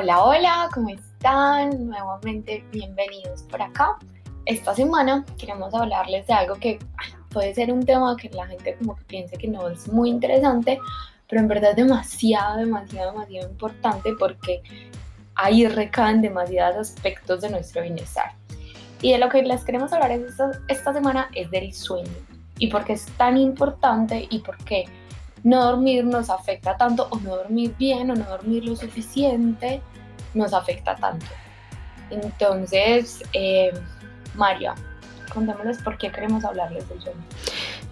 Hola, 0.00 0.22
hola, 0.22 0.68
¿cómo 0.72 0.90
están? 0.90 1.88
Nuevamente 1.88 2.64
bienvenidos 2.70 3.42
por 3.42 3.60
acá. 3.60 3.98
Esta 4.46 4.72
semana 4.72 5.24
queremos 5.36 5.74
hablarles 5.74 6.24
de 6.28 6.34
algo 6.34 6.54
que 6.54 6.78
puede 7.30 7.52
ser 7.52 7.72
un 7.72 7.84
tema 7.84 8.16
que 8.16 8.28
la 8.28 8.46
gente 8.46 8.76
como 8.76 8.94
que 8.94 9.02
piense 9.06 9.36
que 9.36 9.48
no 9.48 9.68
es 9.68 9.88
muy 9.88 10.10
interesante, 10.10 10.78
pero 11.28 11.42
en 11.42 11.48
verdad 11.48 11.70
es 11.70 11.76
demasiado, 11.78 12.58
demasiado, 12.58 13.10
demasiado 13.10 13.50
importante 13.50 14.12
porque 14.20 14.62
ahí 15.34 15.66
recaen 15.66 16.22
demasiados 16.22 16.90
aspectos 16.90 17.40
de 17.40 17.50
nuestro 17.50 17.82
bienestar. 17.82 18.34
Y 19.02 19.10
de 19.10 19.18
lo 19.18 19.28
que 19.28 19.42
les 19.42 19.64
queremos 19.64 19.92
hablar 19.92 20.12
esta, 20.12 20.52
esta 20.68 20.92
semana 20.92 21.28
es 21.34 21.50
del 21.50 21.74
sueño 21.74 22.12
y 22.60 22.68
por 22.68 22.84
qué 22.84 22.92
es 22.92 23.06
tan 23.16 23.36
importante 23.36 24.28
y 24.30 24.38
por 24.38 24.58
qué 24.58 24.84
no 25.44 25.64
dormir 25.64 26.04
nos 26.04 26.30
afecta 26.30 26.76
tanto 26.76 27.08
o 27.10 27.18
no 27.20 27.36
dormir 27.36 27.74
bien 27.78 28.10
o 28.10 28.14
no 28.14 28.24
dormir 28.24 28.64
lo 28.64 28.76
suficiente 28.76 29.80
nos 30.34 30.52
afecta 30.52 30.96
tanto. 30.96 31.26
Entonces, 32.10 33.22
eh, 33.32 33.72
María, 34.34 34.74
contémosles 35.32 35.78
por 35.82 35.98
qué 35.98 36.10
queremos 36.10 36.44
hablarles 36.44 36.88
del 36.88 37.00
sueño. 37.00 37.20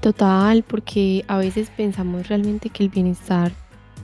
Total, 0.00 0.62
porque 0.62 1.24
a 1.28 1.38
veces 1.38 1.70
pensamos 1.70 2.28
realmente 2.28 2.70
que 2.70 2.84
el 2.84 2.90
bienestar 2.90 3.52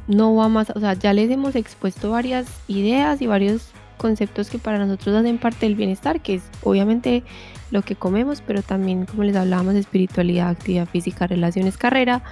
no 0.09 0.34
va 0.34 0.48
más, 0.48 0.70
o 0.70 0.80
sea, 0.80 0.95
ya 0.95 1.12
les 1.12 1.30
hemos 1.30 1.55
expuesto 1.55 2.11
varias 2.11 2.47
ideas 2.66 3.22
y 3.22 3.27
varios 3.27 3.70
conceptos 3.98 4.50
que 4.50 4.59
para 4.59 4.78
nosotros 4.78 5.14
hacen 5.14 5.38
parte 5.38 5.66
del 5.66 5.77
bienestar, 5.77 6.20
que 6.20 6.34
es 6.34 6.42
obviamente 6.64 7.22
lo 7.70 7.83
que 7.83 7.95
comemos, 7.95 8.42
pero 8.45 8.62
también 8.62 9.06
como 9.06 9.22
les 9.22 9.36
hablábamos, 9.36 9.74
espiritualidad, 9.77 10.50
actividad 10.50 10.88
física, 10.88 11.27
relaciones, 11.27 11.77
carrera, 11.77 12.22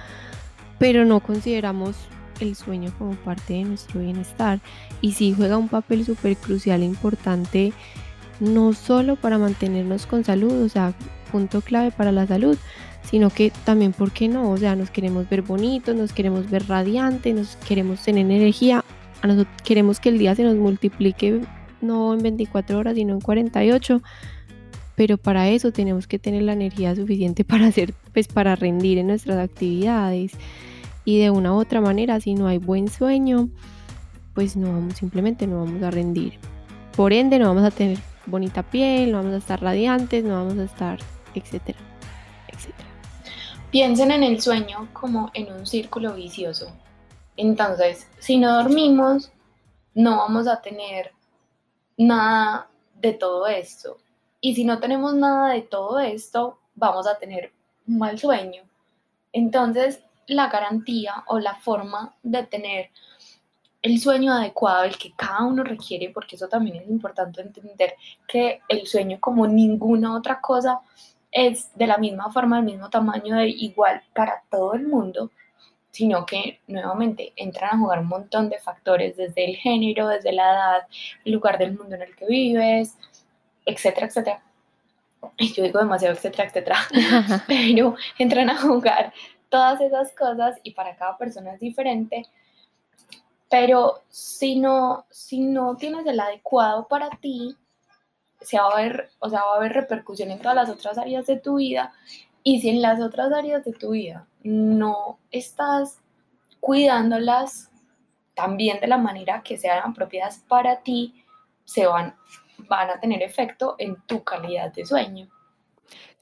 pero 0.81 1.05
no 1.05 1.19
consideramos 1.19 1.95
el 2.39 2.55
sueño 2.55 2.91
como 2.97 3.11
parte 3.11 3.53
de 3.53 3.65
nuestro 3.65 4.01
bienestar. 4.01 4.59
Y 4.99 5.11
sí 5.11 5.31
juega 5.37 5.55
un 5.55 5.69
papel 5.69 6.03
súper 6.03 6.35
crucial 6.35 6.81
e 6.81 6.85
importante 6.85 7.71
no 8.39 8.73
solo 8.73 9.15
para 9.15 9.37
mantenernos 9.37 10.07
con 10.07 10.23
salud, 10.23 10.63
o 10.63 10.69
sea, 10.69 10.95
punto 11.31 11.61
clave 11.61 11.91
para 11.91 12.11
la 12.11 12.25
salud, 12.25 12.57
sino 13.03 13.29
que 13.29 13.53
también, 13.63 13.93
¿por 13.93 14.09
qué 14.11 14.27
no? 14.27 14.49
O 14.49 14.57
sea, 14.57 14.75
nos 14.75 14.89
queremos 14.89 15.29
ver 15.29 15.43
bonitos, 15.43 15.95
nos 15.95 16.13
queremos 16.13 16.49
ver 16.49 16.67
radiantes, 16.67 17.35
nos 17.35 17.55
queremos 17.57 18.01
tener 18.01 18.25
energía, 18.25 18.83
a 19.21 19.45
queremos 19.63 19.99
que 19.99 20.09
el 20.09 20.17
día 20.17 20.33
se 20.33 20.43
nos 20.43 20.55
multiplique 20.55 21.41
no 21.79 22.15
en 22.15 22.23
24 22.23 22.79
horas, 22.79 22.95
sino 22.95 23.13
en 23.13 23.21
48, 23.21 24.01
pero 24.95 25.19
para 25.19 25.47
eso 25.49 25.71
tenemos 25.71 26.07
que 26.07 26.17
tener 26.17 26.41
la 26.41 26.53
energía 26.53 26.95
suficiente 26.95 27.43
para 27.45 27.67
hacer, 27.67 27.93
pues 28.13 28.27
para 28.27 28.55
rendir 28.55 28.97
en 28.97 29.07
nuestras 29.07 29.37
actividades 29.37 30.31
y 31.05 31.19
de 31.19 31.29
una 31.29 31.53
u 31.53 31.59
otra 31.59 31.81
manera, 31.81 32.19
si 32.19 32.33
no 32.33 32.47
hay 32.47 32.57
buen 32.57 32.87
sueño, 32.87 33.49
pues 34.33 34.55
no 34.55 34.71
vamos, 34.71 34.95
simplemente 34.95 35.47
no 35.47 35.65
vamos 35.65 35.83
a 35.83 35.91
rendir. 35.91 36.39
Por 36.95 37.13
ende, 37.13 37.39
no 37.39 37.47
vamos 37.47 37.63
a 37.63 37.71
tener 37.71 37.99
bonita 38.25 38.63
piel, 38.63 39.11
no 39.11 39.17
vamos 39.17 39.33
a 39.33 39.37
estar 39.37 39.61
radiantes, 39.61 40.23
no 40.23 40.35
vamos 40.35 40.57
a 40.57 40.63
estar, 40.63 40.99
etcétera, 41.33 41.79
etcétera. 42.47 42.89
Piensen 43.71 44.11
en 44.11 44.23
el 44.23 44.41
sueño 44.41 44.89
como 44.93 45.31
en 45.33 45.51
un 45.51 45.65
círculo 45.65 46.13
vicioso. 46.13 46.71
Entonces, 47.37 48.07
si 48.19 48.37
no 48.37 48.53
dormimos, 48.53 49.31
no 49.93 50.17
vamos 50.17 50.47
a 50.47 50.61
tener 50.61 51.11
nada 51.97 52.69
de 53.01 53.13
todo 53.13 53.47
esto. 53.47 53.97
Y 54.39 54.55
si 54.55 54.63
no 54.63 54.79
tenemos 54.79 55.13
nada 55.13 55.53
de 55.53 55.61
todo 55.61 55.99
esto, 55.99 56.59
vamos 56.75 57.07
a 57.07 57.17
tener 57.17 57.51
un 57.87 57.97
mal 57.97 58.19
sueño. 58.19 58.63
Entonces, 59.33 60.03
la 60.27 60.47
garantía 60.47 61.23
o 61.27 61.39
la 61.39 61.55
forma 61.55 62.15
de 62.23 62.43
tener 62.43 62.89
el 63.81 63.99
sueño 63.99 64.33
adecuado, 64.33 64.83
el 64.83 64.97
que 64.97 65.13
cada 65.15 65.43
uno 65.43 65.63
requiere, 65.63 66.11
porque 66.13 66.35
eso 66.35 66.47
también 66.47 66.77
es 66.77 66.89
importante 66.89 67.41
entender 67.41 67.95
que 68.27 68.61
el 68.67 68.85
sueño 68.85 69.17
como 69.19 69.47
ninguna 69.47 70.15
otra 70.15 70.39
cosa 70.39 70.81
es 71.31 71.75
de 71.75 71.87
la 71.87 71.97
misma 71.97 72.31
forma, 72.31 72.57
del 72.57 72.65
mismo 72.65 72.89
tamaño, 72.89 73.37
de 73.37 73.49
igual 73.49 74.03
para 74.13 74.43
todo 74.51 74.73
el 74.73 74.87
mundo, 74.87 75.31
sino 75.89 76.25
que 76.25 76.59
nuevamente 76.67 77.33
entran 77.35 77.75
a 77.75 77.77
jugar 77.79 77.99
un 77.99 78.07
montón 78.07 78.49
de 78.49 78.59
factores, 78.59 79.17
desde 79.17 79.45
el 79.45 79.55
género, 79.55 80.07
desde 80.07 80.31
la 80.31 80.51
edad, 80.51 80.87
el 81.25 81.33
lugar 81.33 81.57
del 81.57 81.77
mundo 81.77 81.95
en 81.95 82.03
el 82.03 82.15
que 82.15 82.25
vives, 82.25 82.97
etcétera, 83.65 84.07
etcétera. 84.07 84.43
Yo 85.37 85.63
digo 85.63 85.79
demasiado, 85.79 86.15
etcétera, 86.15 86.45
etcétera, 86.45 86.77
pero 87.47 87.95
entran 88.17 88.49
a 88.49 88.57
jugar 88.57 89.13
todas 89.51 89.81
esas 89.81 90.13
cosas 90.13 90.57
y 90.63 90.71
para 90.71 90.95
cada 90.95 91.17
persona 91.17 91.53
es 91.53 91.59
diferente. 91.59 92.25
Pero 93.49 94.01
si 94.07 94.57
no, 94.57 95.05
si 95.11 95.41
no 95.41 95.75
tienes 95.75 96.07
el 96.07 96.19
adecuado 96.19 96.87
para 96.87 97.09
ti, 97.09 97.57
se 98.39 98.57
va 98.57 98.69
a 98.69 98.81
ver, 98.81 99.11
o 99.19 99.29
sea, 99.29 99.43
va 99.43 99.53
a 99.53 99.57
haber 99.57 99.73
repercusión 99.73 100.31
en 100.31 100.39
todas 100.39 100.55
las 100.55 100.69
otras 100.69 100.97
áreas 100.97 101.27
de 101.27 101.37
tu 101.37 101.55
vida. 101.57 101.93
Y 102.43 102.61
si 102.61 102.69
en 102.69 102.81
las 102.81 103.01
otras 103.01 103.31
áreas 103.33 103.65
de 103.65 103.73
tu 103.73 103.91
vida 103.91 104.25
no 104.41 105.19
estás 105.31 105.99
cuidándolas 106.61 107.69
también 108.33 108.79
de 108.79 108.87
la 108.87 108.97
manera 108.97 109.43
que 109.43 109.57
sean 109.57 109.91
apropiadas 109.91 110.39
para 110.47 110.81
ti, 110.81 111.23
se 111.65 111.85
van, 111.85 112.15
van 112.69 112.89
a 112.89 112.99
tener 113.01 113.21
efecto 113.21 113.75
en 113.77 113.97
tu 114.07 114.23
calidad 114.23 114.71
de 114.71 114.85
sueño. 114.85 115.29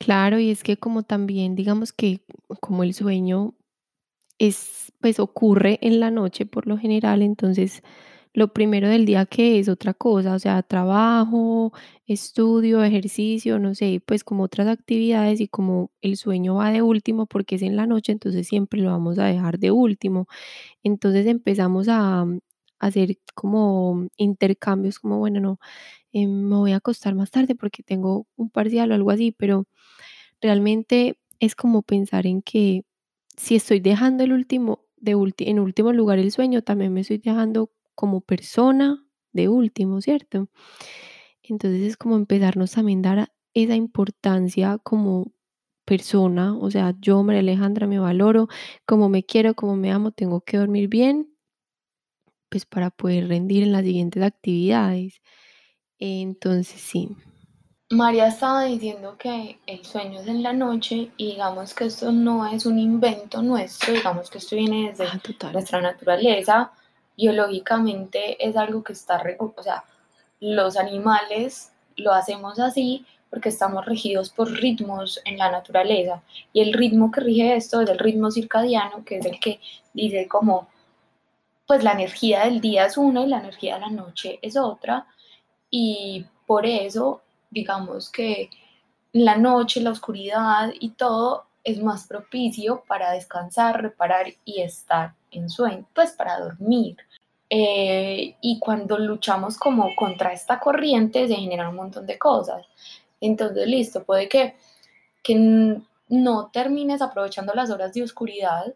Claro, 0.02 0.40
y 0.40 0.50
es 0.50 0.64
que 0.64 0.78
como 0.78 1.04
también, 1.04 1.56
digamos 1.56 1.92
que 1.92 2.22
como 2.62 2.84
el 2.84 2.94
sueño 2.94 3.54
es, 4.40 4.94
pues 5.02 5.20
ocurre 5.20 5.80
en 5.82 6.00
la 6.00 6.12
noche 6.12 6.46
por 6.46 6.68
lo 6.68 6.78
general, 6.78 7.22
entonces 7.24 7.84
lo 8.34 8.54
primero 8.54 8.90
del 8.90 9.06
día 9.06 9.26
que 9.26 9.60
es 9.60 9.70
otra 9.70 9.94
cosa, 9.96 10.36
o 10.36 10.40
sea, 10.40 10.64
trabajo, 10.64 11.74
estudio, 12.08 12.84
ejercicio, 12.84 13.60
no 13.60 13.76
sé, 13.76 14.02
pues 14.06 14.24
como 14.24 14.44
otras 14.44 14.68
actividades 14.68 15.42
y 15.42 15.48
como 15.50 15.92
el 16.02 16.18
sueño 16.18 16.56
va 16.56 16.72
de 16.72 16.82
último 16.84 17.26
porque 17.28 17.56
es 17.58 17.64
en 17.64 17.76
la 17.78 17.88
noche, 17.88 18.12
entonces 18.14 18.48
siempre 18.48 18.82
lo 18.82 18.92
vamos 18.92 19.20
a 19.20 19.26
dejar 19.26 19.60
de 19.60 19.72
último. 19.72 20.28
Entonces 20.84 21.28
empezamos 21.28 21.88
a, 21.90 22.26
hacer 22.80 23.18
como 23.36 24.08
intercambios, 24.18 25.00
como 25.00 25.20
bueno, 25.20 25.40
no, 25.42 25.60
eh, 26.14 26.28
me 26.28 26.56
voy 26.58 26.74
a 26.74 26.78
acostar 26.78 27.16
más 27.16 27.32
tarde 27.32 27.56
porque 27.56 27.84
tengo 27.84 28.28
un 28.38 28.50
parcial 28.52 28.92
o 28.92 28.96
algo 28.96 29.12
así, 29.12 29.32
pero 29.34 29.66
realmente 30.42 31.20
es 31.40 31.56
como 31.56 31.84
pensar 31.84 32.28
en 32.28 32.42
que 32.42 32.84
si 33.38 33.56
estoy 33.56 33.80
dejando 33.82 34.24
el 34.24 34.34
último, 34.34 34.86
de 34.98 35.14
en 35.40 35.60
último 35.60 35.94
lugar 35.94 36.20
el 36.20 36.32
sueño, 36.32 36.62
también 36.64 36.94
me 36.94 37.02
estoy 37.02 37.20
dejando 37.20 37.72
como 37.96 38.22
persona 38.22 39.06
de 39.34 39.50
último, 39.50 40.02
¿cierto? 40.02 40.50
Entonces 41.44 41.82
es 41.84 41.98
como 41.98 42.16
empezarnos 42.16 42.72
también 42.74 43.06
a 43.06 43.16
dar 43.16 43.34
esa 43.54 43.76
importancia 43.76 44.78
como 44.80 45.32
persona, 45.86 46.56
o 46.58 46.70
sea, 46.72 46.96
yo, 47.02 47.24
María 47.24 47.42
Alejandra, 47.42 47.88
me 47.88 48.00
valoro, 48.00 48.48
como 48.86 49.10
me 49.10 49.24
quiero, 49.26 49.56
como 49.56 49.76
me 49.76 49.92
amo, 49.92 50.12
tengo 50.12 50.42
que 50.42 50.58
dormir 50.58 50.88
bien, 50.90 51.30
pues 52.50 52.66
para 52.66 52.90
poder 52.90 53.28
rendir 53.28 53.64
en 53.64 53.72
las 53.72 53.84
siguientes 53.84 54.24
actividades. 54.24 55.22
Entonces, 56.00 56.82
sí. 56.82 57.16
María 57.92 58.28
estaba 58.28 58.66
diciendo 58.66 59.18
que 59.18 59.60
el 59.66 59.84
sueño 59.84 60.22
es 60.22 60.28
en 60.28 60.44
la 60.44 60.54
noche 60.54 61.12
y 61.18 61.32
digamos 61.32 61.74
que 61.74 61.86
esto 61.86 62.12
no 62.12 62.46
es 62.46 62.68
un 62.68 62.78
invento 62.78 63.42
nuestro, 63.42 63.94
digamos 63.94 64.30
que 64.30 64.38
esto 64.38 64.56
viene 64.56 64.90
desde 64.92 65.06
ah, 65.08 65.52
nuestra 65.52 65.82
naturaleza, 65.82 66.72
biológicamente 67.18 68.48
es 68.48 68.56
algo 68.56 68.84
que 68.84 68.94
está, 68.94 69.24
o 69.40 69.64
sea, 69.64 69.84
los 70.40 70.78
animales 70.78 71.72
lo 71.96 72.14
hacemos 72.14 72.60
así 72.60 73.06
porque 73.32 73.50
estamos 73.50 73.84
regidos 73.86 74.30
por 74.30 74.52
ritmos 74.52 75.20
en 75.26 75.40
la 75.40 75.52
naturaleza 75.52 76.22
y 76.54 76.62
el 76.62 76.74
ritmo 76.74 77.12
que 77.12 77.22
rige 77.22 77.56
esto 77.56 77.82
es 77.82 77.90
el 77.90 77.98
ritmo 77.98 78.30
circadiano, 78.30 79.04
que 79.04 79.18
es 79.18 79.26
el 79.26 79.40
que 79.40 79.60
dice 79.94 80.28
como, 80.28 80.68
pues 81.70 81.84
la 81.84 81.92
energía 81.92 82.46
del 82.46 82.62
día 82.62 82.88
es 82.88 82.98
una 82.98 83.22
y 83.22 83.28
la 83.28 83.42
energía 83.42 83.76
de 83.76 83.82
la 83.82 83.92
noche 83.92 84.40
es 84.42 84.58
otra 84.58 85.06
y 85.70 86.26
por 86.48 86.66
eso 86.66 87.22
digamos 87.52 88.10
que 88.10 88.50
la 89.12 89.38
noche, 89.38 89.80
la 89.80 89.92
oscuridad 89.92 90.74
y 90.80 90.90
todo 90.90 91.46
es 91.64 91.80
más 91.80 92.08
propicio 92.08 92.84
para 92.88 93.12
descansar, 93.12 93.84
reparar 93.84 94.34
y 94.46 94.62
estar 94.62 95.14
en 95.30 95.48
sueño, 95.48 95.86
pues 95.94 96.14
para 96.14 96.40
dormir. 96.40 96.98
Eh, 97.52 98.36
y 98.42 98.58
cuando 98.58 98.98
luchamos 98.98 99.56
como 99.56 99.96
contra 99.96 100.34
esta 100.34 100.60
corriente 100.60 101.28
se 101.28 101.36
generan 101.36 101.68
un 101.68 101.76
montón 101.76 102.08
de 102.08 102.18
cosas. 102.18 102.66
Entonces, 103.22 103.68
listo, 103.68 104.04
puede 104.04 104.28
que, 104.28 104.56
que 105.22 105.80
no 106.08 106.50
termines 106.52 107.04
aprovechando 107.04 107.54
las 107.54 107.70
horas 107.70 107.94
de 107.94 108.02
oscuridad, 108.02 108.74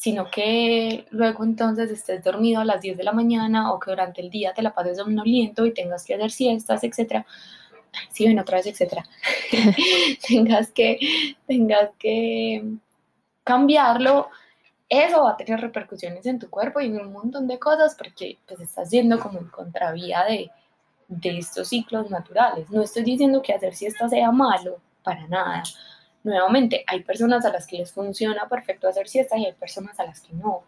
sino 0.00 0.30
que 0.30 1.04
luego 1.10 1.44
entonces 1.44 1.90
estés 1.90 2.24
dormido 2.24 2.62
a 2.62 2.64
las 2.64 2.80
10 2.80 2.96
de 2.96 3.04
la 3.04 3.12
mañana 3.12 3.70
o 3.70 3.78
que 3.78 3.90
durante 3.90 4.22
el 4.22 4.30
día 4.30 4.54
te 4.54 4.62
la 4.62 4.72
pases 4.72 4.96
somnoliento 4.96 5.66
y 5.66 5.74
tengas 5.74 6.04
que 6.06 6.14
hacer 6.14 6.30
siestas, 6.30 6.82
etcétera, 6.84 7.26
sí, 8.10 8.26
ven 8.26 8.38
otra 8.38 8.56
vez, 8.56 8.66
etcétera, 8.68 9.04
tengas 10.26 10.70
que, 10.70 10.98
tengas 11.46 11.90
que 11.98 12.64
cambiarlo 13.44 14.30
eso 14.88 15.22
va 15.22 15.32
a 15.32 15.36
tener 15.36 15.60
repercusiones 15.60 16.24
en 16.24 16.38
tu 16.38 16.48
cuerpo 16.48 16.80
y 16.80 16.86
en 16.86 16.98
un 16.98 17.12
montón 17.12 17.46
de 17.46 17.58
cosas 17.58 17.94
porque 17.94 18.38
pues 18.48 18.58
estás 18.60 18.90
yendo 18.90 19.20
como 19.20 19.38
en 19.38 19.48
contravía 19.48 20.24
de, 20.24 20.50
de 21.08 21.38
estos 21.38 21.68
ciclos 21.68 22.10
naturales. 22.10 22.70
No 22.70 22.82
estoy 22.82 23.02
diciendo 23.02 23.42
que 23.42 23.52
hacer 23.52 23.74
siesta 23.74 24.08
sea 24.08 24.32
malo, 24.32 24.78
para 25.04 25.28
nada. 25.28 25.62
Nuevamente, 26.22 26.84
hay 26.86 27.02
personas 27.02 27.44
a 27.44 27.50
las 27.50 27.66
que 27.66 27.78
les 27.78 27.92
funciona 27.92 28.48
perfecto 28.48 28.88
hacer 28.88 29.08
siesta 29.08 29.38
y 29.38 29.46
hay 29.46 29.52
personas 29.52 29.98
a 29.98 30.04
las 30.04 30.20
que 30.20 30.34
no. 30.34 30.64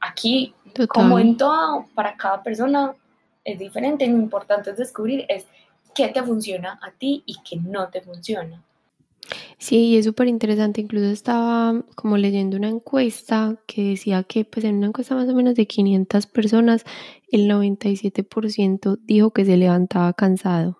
Aquí, 0.00 0.54
como 0.88 1.18
en 1.18 1.36
todo, 1.36 1.86
para 1.94 2.16
cada 2.16 2.42
persona 2.42 2.94
es 3.42 3.58
diferente. 3.58 4.06
Lo 4.06 4.16
importante 4.18 4.70
es 4.70 4.76
descubrir 4.76 5.24
es 5.28 5.46
qué 5.94 6.08
te 6.08 6.22
funciona 6.22 6.78
a 6.82 6.90
ti 6.90 7.22
y 7.26 7.36
qué 7.42 7.56
no 7.56 7.88
te 7.88 8.00
funciona. 8.00 8.62
Sí, 9.58 9.96
es 9.96 10.04
súper 10.04 10.28
interesante. 10.28 10.80
Incluso 10.80 11.06
estaba 11.06 11.82
como 11.94 12.16
leyendo 12.16 12.56
una 12.56 12.68
encuesta 12.68 13.56
que 13.66 13.90
decía 13.90 14.24
que 14.24 14.44
pues 14.44 14.64
en 14.64 14.76
una 14.76 14.88
encuesta 14.88 15.14
más 15.14 15.28
o 15.28 15.34
menos 15.34 15.54
de 15.54 15.66
500 15.66 16.26
personas, 16.26 16.84
el 17.30 17.48
97% 17.48 18.98
dijo 19.02 19.32
que 19.32 19.44
se 19.44 19.56
levantaba 19.56 20.12
cansado. 20.12 20.78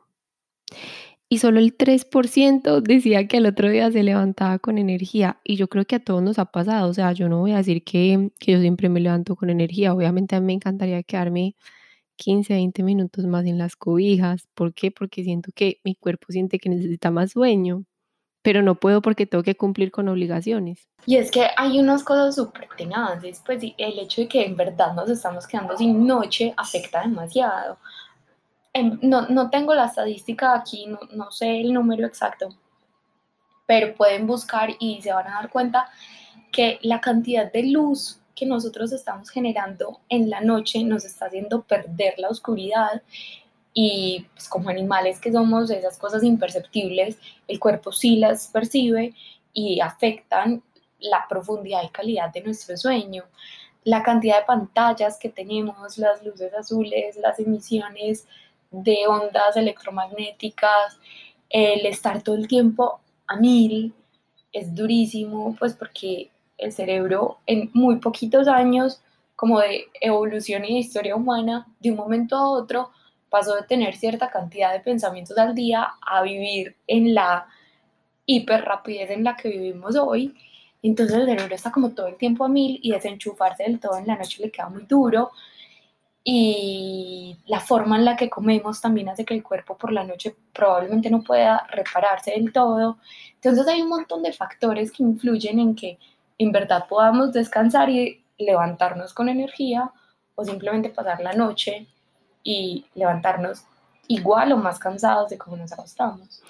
Y 1.35 1.39
solo 1.39 1.59
el 1.59 1.77
3% 1.77 2.81
decía 2.81 3.27
que 3.27 3.39
al 3.39 3.47
otro 3.47 3.69
día 3.69 3.91
se 3.91 4.05
levantaba 4.05 4.61
con 4.61 4.79
energía. 4.79 5.41
Y 5.43 5.57
yo 5.57 5.67
creo 5.67 5.85
que 5.85 5.97
a 5.97 5.99
todos 5.99 6.23
nos 6.23 6.39
ha 6.39 6.45
pasado. 6.45 6.89
O 6.89 6.95
sea, 6.95 7.11
yo 7.11 7.29
no 7.29 7.41
voy 7.41 7.51
a 7.51 7.57
decir 7.57 7.83
que, 7.83 8.31
que 8.39 8.53
yo 8.53 8.61
siempre 8.61 8.89
me 8.89 9.01
levanto 9.01 9.35
con 9.35 9.51
energía. 9.51 9.93
Obviamente 9.93 10.37
a 10.37 10.41
mí 10.41 10.47
me 10.47 10.53
encantaría 10.53 11.03
quedarme 11.03 11.57
15, 12.15 12.55
20 12.55 12.85
minutos 12.85 13.27
más 13.27 13.47
en 13.47 13.59
las 13.59 13.75
cobijas. 13.75 14.47
¿Por 14.55 14.75
qué? 14.75 14.93
Porque 14.93 15.25
siento 15.25 15.51
que 15.53 15.81
mi 15.83 15.97
cuerpo 15.97 16.27
siente 16.29 16.61
que 16.61 16.69
necesita 16.69 17.11
más 17.11 17.33
sueño 17.33 17.85
pero 18.45 18.61
no 18.61 18.75
puedo 18.75 19.01
porque 19.01 19.25
tengo 19.25 19.43
que 19.43 19.57
cumplir 19.57 19.91
con 19.91 20.07
obligaciones. 20.07 20.87
Y 21.07 21.17
es 21.17 21.31
que 21.31 21.47
hay 21.57 21.81
unas 21.81 22.05
cosas 22.05 22.35
súper 22.35 22.69
tenaces, 22.77 23.43
pues 23.45 23.63
el 23.63 23.99
hecho 23.99 24.21
de 24.21 24.29
que 24.29 24.45
en 24.45 24.55
verdad 24.55 24.93
nos 24.95 25.09
estamos 25.09 25.47
quedando 25.47 25.75
sin 25.79 26.07
noche 26.07 26.53
afecta 26.59 27.01
demasiado. 27.01 27.79
Em, 28.75 28.99
no, 29.03 29.29
no 29.29 29.51
tengo 29.51 29.73
la 29.73 29.87
estadística 29.87 30.53
aquí, 30.55 30.87
no, 30.87 30.99
no 31.13 31.31
sé 31.31 31.61
el 31.61 31.73
número 31.73 32.07
exacto, 32.07 32.49
pero 33.67 33.95
pueden 33.95 34.27
buscar 34.27 34.71
y 34.81 35.01
se 35.01 35.13
van 35.13 35.29
a 35.29 35.35
dar 35.35 35.51
cuenta 35.51 35.89
que 36.51 36.81
la 36.83 37.01
cantidad 37.01 37.51
de 37.53 37.63
luz 37.63 38.21
que 38.35 38.47
nosotros 38.47 38.93
estamos 38.93 39.31
generando 39.31 40.01
en 40.09 40.29
la 40.29 40.41
noche 40.41 40.83
nos 40.83 41.05
está 41.05 41.27
haciendo 41.27 41.63
perder 41.63 42.15
la 42.19 42.29
oscuridad 42.29 43.03
y 43.73 44.27
pues 44.35 44.49
como 44.49 44.71
animales 44.71 45.21
que 45.21 45.33
somos, 45.33 45.71
esas 45.71 45.97
cosas 45.97 46.25
imperceptibles, 46.25 47.19
el 47.47 47.61
cuerpo 47.61 47.93
sí 47.93 48.17
las 48.17 48.49
percibe 48.49 49.15
y 49.53 49.81
afectan 49.81 50.65
la 50.99 51.27
profundidad 51.29 51.83
y 51.85 51.91
calidad 51.91 52.33
de 52.33 52.43
nuestro 52.43 52.77
sueño. 52.77 53.25
La 53.85 54.03
cantidad 54.03 54.41
de 54.41 54.47
pantallas 54.47 55.19
que 55.19 55.29
tenemos, 55.29 55.99
las 55.99 56.25
luces 56.25 56.53
azules, 56.55 57.17
las 57.17 57.39
emisiones 57.39 58.27
de 58.83 59.07
ondas 59.07 59.57
electromagnéticas, 59.57 60.99
el 61.49 61.87
estar 61.87 62.23
todo 62.23 62.35
el 62.35 62.49
tiempo 62.49 63.01
a 63.27 63.37
mil 63.37 63.95
es 64.53 64.75
durísimo, 64.75 65.55
pues 65.59 65.75
porque 65.75 66.31
el 66.59 66.73
cerebro 66.73 67.39
en 67.47 67.71
muy 67.75 67.97
poquitos 67.97 68.49
años, 68.49 69.03
como 69.37 69.61
de 69.61 69.87
evolución 70.01 70.65
y 70.65 70.75
de 70.75 70.81
historia 70.81 71.17
humana, 71.17 71.67
de 71.81 71.91
un 71.91 71.97
momento 71.97 72.37
a 72.37 72.49
otro, 72.49 72.91
pasó 73.29 73.57
de 73.57 73.63
tener 73.63 73.97
cierta 73.97 74.31
cantidad 74.31 74.73
de 74.73 74.81
pensamientos 74.81 75.37
al 75.39 75.55
día 75.55 75.95
a 76.01 76.23
vivir 76.23 76.77
en 76.87 77.15
la 77.15 77.47
hiperrapidez 78.27 79.11
en 79.11 79.25
la 79.25 79.37
que 79.37 79.49
vivimos 79.49 79.97
hoy. 79.97 80.35
Entonces 80.83 81.17
el 81.17 81.27
cerebro 81.27 81.55
está 81.55 81.73
como 81.73 81.91
todo 81.91 82.07
el 82.07 82.17
tiempo 82.17 82.45
a 82.45 82.49
mil 82.49 82.79
y 82.83 82.93
desenchufarse 82.93 83.65
del 83.65 83.81
todo 83.81 83.99
en 83.99 84.07
la 84.07 84.17
noche 84.17 84.43
le 84.43 84.51
queda 84.51 84.69
muy 84.69 84.85
duro. 84.85 85.33
Y 86.27 87.37
la 87.47 87.61
forma 87.61 87.99
en 87.99 88.07
la 88.07 88.17
que 88.17 88.31
comemos 88.31 88.81
también 88.81 89.11
hace 89.11 89.27
que 89.27 89.35
el 89.35 89.43
cuerpo 89.43 89.77
por 89.77 89.93
la 89.93 90.05
noche 90.05 90.35
probablemente 90.55 91.11
no 91.11 91.23
pueda 91.23 91.67
repararse 91.71 92.31
del 92.31 92.51
todo. 92.51 92.97
Entonces 93.35 93.69
hay 93.69 93.83
un 93.83 93.91
montón 93.91 94.23
de 94.23 94.33
factores 94.33 94.91
que 94.91 95.03
influyen 95.03 95.59
en 95.59 95.75
que 95.75 95.99
en 96.39 96.51
verdad 96.51 96.87
podamos 96.89 97.33
descansar 97.33 97.91
y 97.91 98.25
levantarnos 98.39 99.13
con 99.13 99.29
energía 99.29 99.93
o 100.35 100.45
simplemente 100.45 100.89
pasar 100.89 101.21
la 101.21 101.35
noche 101.35 101.87
y 102.43 102.87
levantarnos 102.95 103.65
igual 104.09 104.53
o 104.53 104.57
más 104.57 104.79
cansados 104.79 105.31
de 105.31 105.39
cómo 105.39 105.57
nos 105.57 105.73
acostamos. 105.73 106.43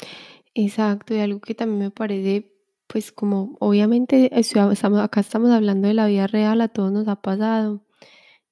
Exacto, 0.54 1.14
y 1.14 1.20
algo 1.20 1.40
que 1.40 1.54
también 1.54 1.78
me 1.80 1.90
parece, 1.90 2.52
pues 2.86 3.12
como 3.12 3.56
obviamente 3.60 4.30
estamos, 4.38 4.82
acá 4.84 5.20
estamos 5.20 5.50
hablando 5.50 5.88
de 5.88 5.94
la 5.94 6.06
vida 6.06 6.26
real, 6.26 6.60
a 6.60 6.68
todos 6.68 6.92
nos 6.92 7.08
ha 7.08 7.16
pasado. 7.16 7.80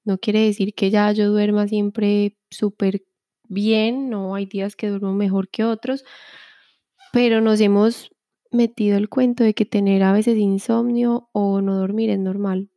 No 0.05 0.19
quiere 0.19 0.41
decir 0.41 0.75
que 0.75 0.91
ya 0.91 1.13
yo 1.13 1.31
duerma 1.31 1.69
siempre 1.69 2.37
súper 2.51 3.05
bien, 3.49 4.11
no 4.11 4.35
hay 4.35 4.47
días 4.47 4.77
que 4.77 4.89
duermo 4.89 5.13
mejor 5.13 5.49
que 5.49 5.65
otros, 5.65 6.05
pero 7.13 7.41
nos 7.41 7.61
hemos 7.61 8.11
metido 8.51 8.97
el 8.97 9.09
cuento 9.09 9.45
de 9.45 9.55
que 9.55 9.65
tener 9.65 10.03
a 10.03 10.13
veces 10.13 10.37
insomnio 10.37 11.29
o 11.33 11.61
no 11.61 11.79
dormir 11.79 12.11
es 12.11 12.19
normal. 12.19 12.71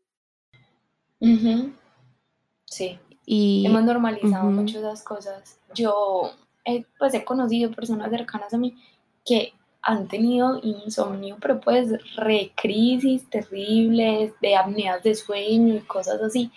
Sí. 2.66 3.00
Y, 3.26 3.66
Hemos 3.66 3.84
normalizado 3.84 4.50
mucho 4.52 4.80
esas 4.80 5.02
cosas. 5.04 5.60
Yo 5.74 6.32
pues 6.98 7.14
he 7.14 7.24
conocido 7.24 7.72
personas 7.72 8.10
cercanas 8.10 8.54
a 8.54 8.58
mí 8.58 8.76
que 9.24 9.54
han 9.82 10.08
tenido 10.08 10.60
insomnio, 10.64 11.38
pero 11.40 11.62
pues 11.62 11.92
recrisis 12.16 13.30
terribles, 13.30 14.34
de 14.42 14.56
apneas 14.56 15.04
de 15.04 15.14
sueño 15.14 15.76
y 15.76 15.82
cosas 15.82 16.22
así. 16.22 16.52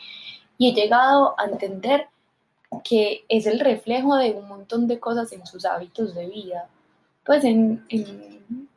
Y 0.58 0.70
he 0.70 0.74
llegado 0.74 1.34
a 1.38 1.46
entender 1.46 2.08
que 2.84 3.24
es 3.28 3.46
el 3.46 3.60
reflejo 3.60 4.16
de 4.16 4.32
un 4.32 4.48
montón 4.48 4.86
de 4.88 4.98
cosas 4.98 5.32
en 5.32 5.46
sus 5.46 5.64
hábitos 5.64 6.14
de 6.14 6.26
vida. 6.26 6.68
Pues 7.24 7.44
en, 7.44 7.84
en 7.88 8.68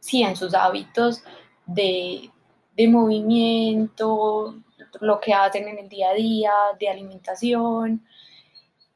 sí, 0.00 0.22
en 0.22 0.36
sus 0.36 0.54
hábitos 0.54 1.22
de, 1.66 2.30
de 2.76 2.88
movimiento, 2.88 4.54
lo 5.00 5.20
que 5.20 5.34
hacen 5.34 5.68
en 5.68 5.78
el 5.78 5.88
día 5.88 6.10
a 6.10 6.14
día, 6.14 6.52
de 6.78 6.88
alimentación. 6.88 8.02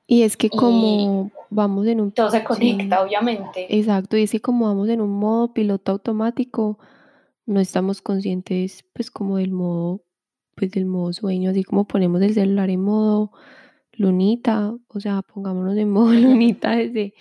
Y 0.07 0.23
es 0.23 0.37
que 0.37 0.51
como 0.51 1.31
vamos 1.51 1.87
en 1.87 2.01
un... 2.01 2.13
Todo 2.13 2.31
se 2.31 2.43
conecta, 2.43 3.03
obviamente. 3.03 3.67
Exacto, 3.77 4.17
y 4.17 4.25
es 4.25 4.31
que 4.31 4.41
como 4.41 4.67
vamos 4.67 4.89
en 4.89 5.01
un 5.01 5.11
modo 5.11 5.53
piloto 5.53 5.93
automático, 5.93 6.79
no 7.47 7.61
estamos 7.61 8.03
conscientes 8.03 8.85
pues 8.93 9.11
como 9.11 9.37
del 9.37 9.53
modo, 9.53 10.03
pues 10.61 10.73
del 10.73 10.85
modo 10.85 11.11
sueño, 11.15 11.51
así 11.51 11.65
como 11.65 11.87
ponemos 11.87 12.21
el 12.21 12.35
celular 12.35 12.69
en 12.69 12.83
modo 12.83 13.33
lunita, 13.95 14.75
o 14.89 15.01
sea, 15.01 15.23
pongámonos 15.23 15.75
en 15.79 15.91
modo 15.91 16.13
lunita 16.13 16.73
desde, 16.73 17.15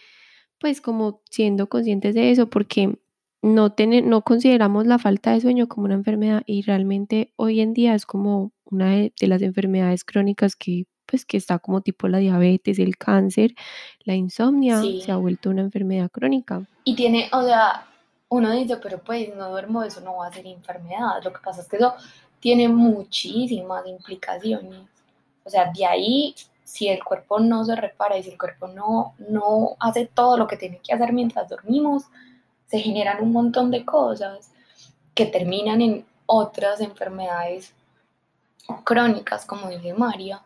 pues 0.60 0.82
como 0.82 1.22
siendo 1.30 1.70
conscientes 1.70 2.16
de 2.16 2.32
eso, 2.32 2.50
porque 2.50 3.00
no, 3.42 3.74
no 4.04 4.22
consideramos 4.24 4.88
la 4.88 5.00
falta 5.00 5.32
de 5.32 5.40
sueño 5.40 5.70
como 5.70 5.86
una 5.86 5.94
enfermedad 5.94 6.44
y 6.46 6.64
realmente 6.64 7.32
hoy 7.38 7.62
en 7.62 7.72
día 7.74 7.96
es 7.96 8.06
como 8.06 8.52
una 8.66 8.90
de, 8.90 9.14
las 9.22 9.42
enfermedades 9.42 10.04
crónicas 10.04 10.58
que 10.58 10.84
pues 11.06 11.26
que 11.26 11.38
está 11.38 11.60
como 11.60 11.82
tipo 11.82 12.10
la 12.10 12.18
diabetes, 12.18 12.78
el 12.78 12.98
cáncer, 12.98 13.56
la 14.02 14.16
insomnia, 14.16 14.82
se 14.82 15.12
ha 15.12 15.16
vuelto 15.16 15.50
una 15.50 15.62
enfermedad 15.62 16.12
crónica. 16.12 16.68
Y 16.84 16.96
tiene, 16.96 17.30
o 17.32 17.42
sea, 17.42 17.88
uno 18.28 18.52
dice, 18.52 18.78
pero 18.78 19.00
pues 19.00 19.34
no 19.36 19.50
duermo, 19.50 19.82
eso 19.82 20.02
no 20.02 20.18
va 20.18 20.28
a 20.28 20.34
ser 20.34 20.46
enfermedad. 20.46 21.24
Lo 21.24 21.34
que 21.34 21.40
pasa 21.44 21.62
es 21.62 21.68
que 21.68 21.78
eso 21.78 21.96
tiene 22.40 22.68
muchísimas 22.68 23.86
implicaciones. 23.88 24.82
O 25.44 25.50
sea, 25.50 25.72
de 25.76 25.86
ahí, 25.86 26.36
si 26.64 26.88
el 26.88 27.04
cuerpo 27.04 27.40
no 27.40 27.66
se 27.66 27.76
repara 27.76 28.18
y 28.18 28.24
si 28.24 28.32
el 28.32 28.38
cuerpo 28.38 28.68
no, 28.68 29.16
no 29.30 29.76
hace 29.80 30.06
todo 30.06 30.38
lo 30.38 30.48
que 30.48 30.58
tiene 30.58 30.80
que 30.84 30.94
hacer 30.94 31.14
mientras 31.14 31.50
dormimos, 31.50 32.04
se 32.68 32.80
generan 32.80 33.22
un 33.24 33.32
montón 33.32 33.72
de 33.72 33.84
cosas 33.84 34.52
que 35.16 35.26
terminan 35.26 35.82
en 35.82 36.06
otras 36.28 36.80
enfermedades 36.82 37.74
crónicas, 38.84 39.46
como 39.46 39.70
dice 39.70 39.94
María. 39.94 40.42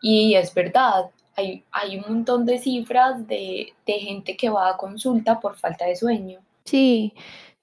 Y 0.00 0.34
es 0.34 0.52
verdad, 0.52 1.10
hay, 1.36 1.64
hay 1.70 1.96
un 1.96 2.04
montón 2.08 2.44
de 2.44 2.58
cifras 2.58 3.26
de, 3.26 3.72
gente 3.86 4.36
que 4.36 4.50
va 4.50 4.70
a 4.70 4.76
consulta 4.76 5.40
por 5.40 5.56
falta 5.56 5.86
de 5.86 5.96
sueño. 5.96 6.40
Sí, 6.64 7.14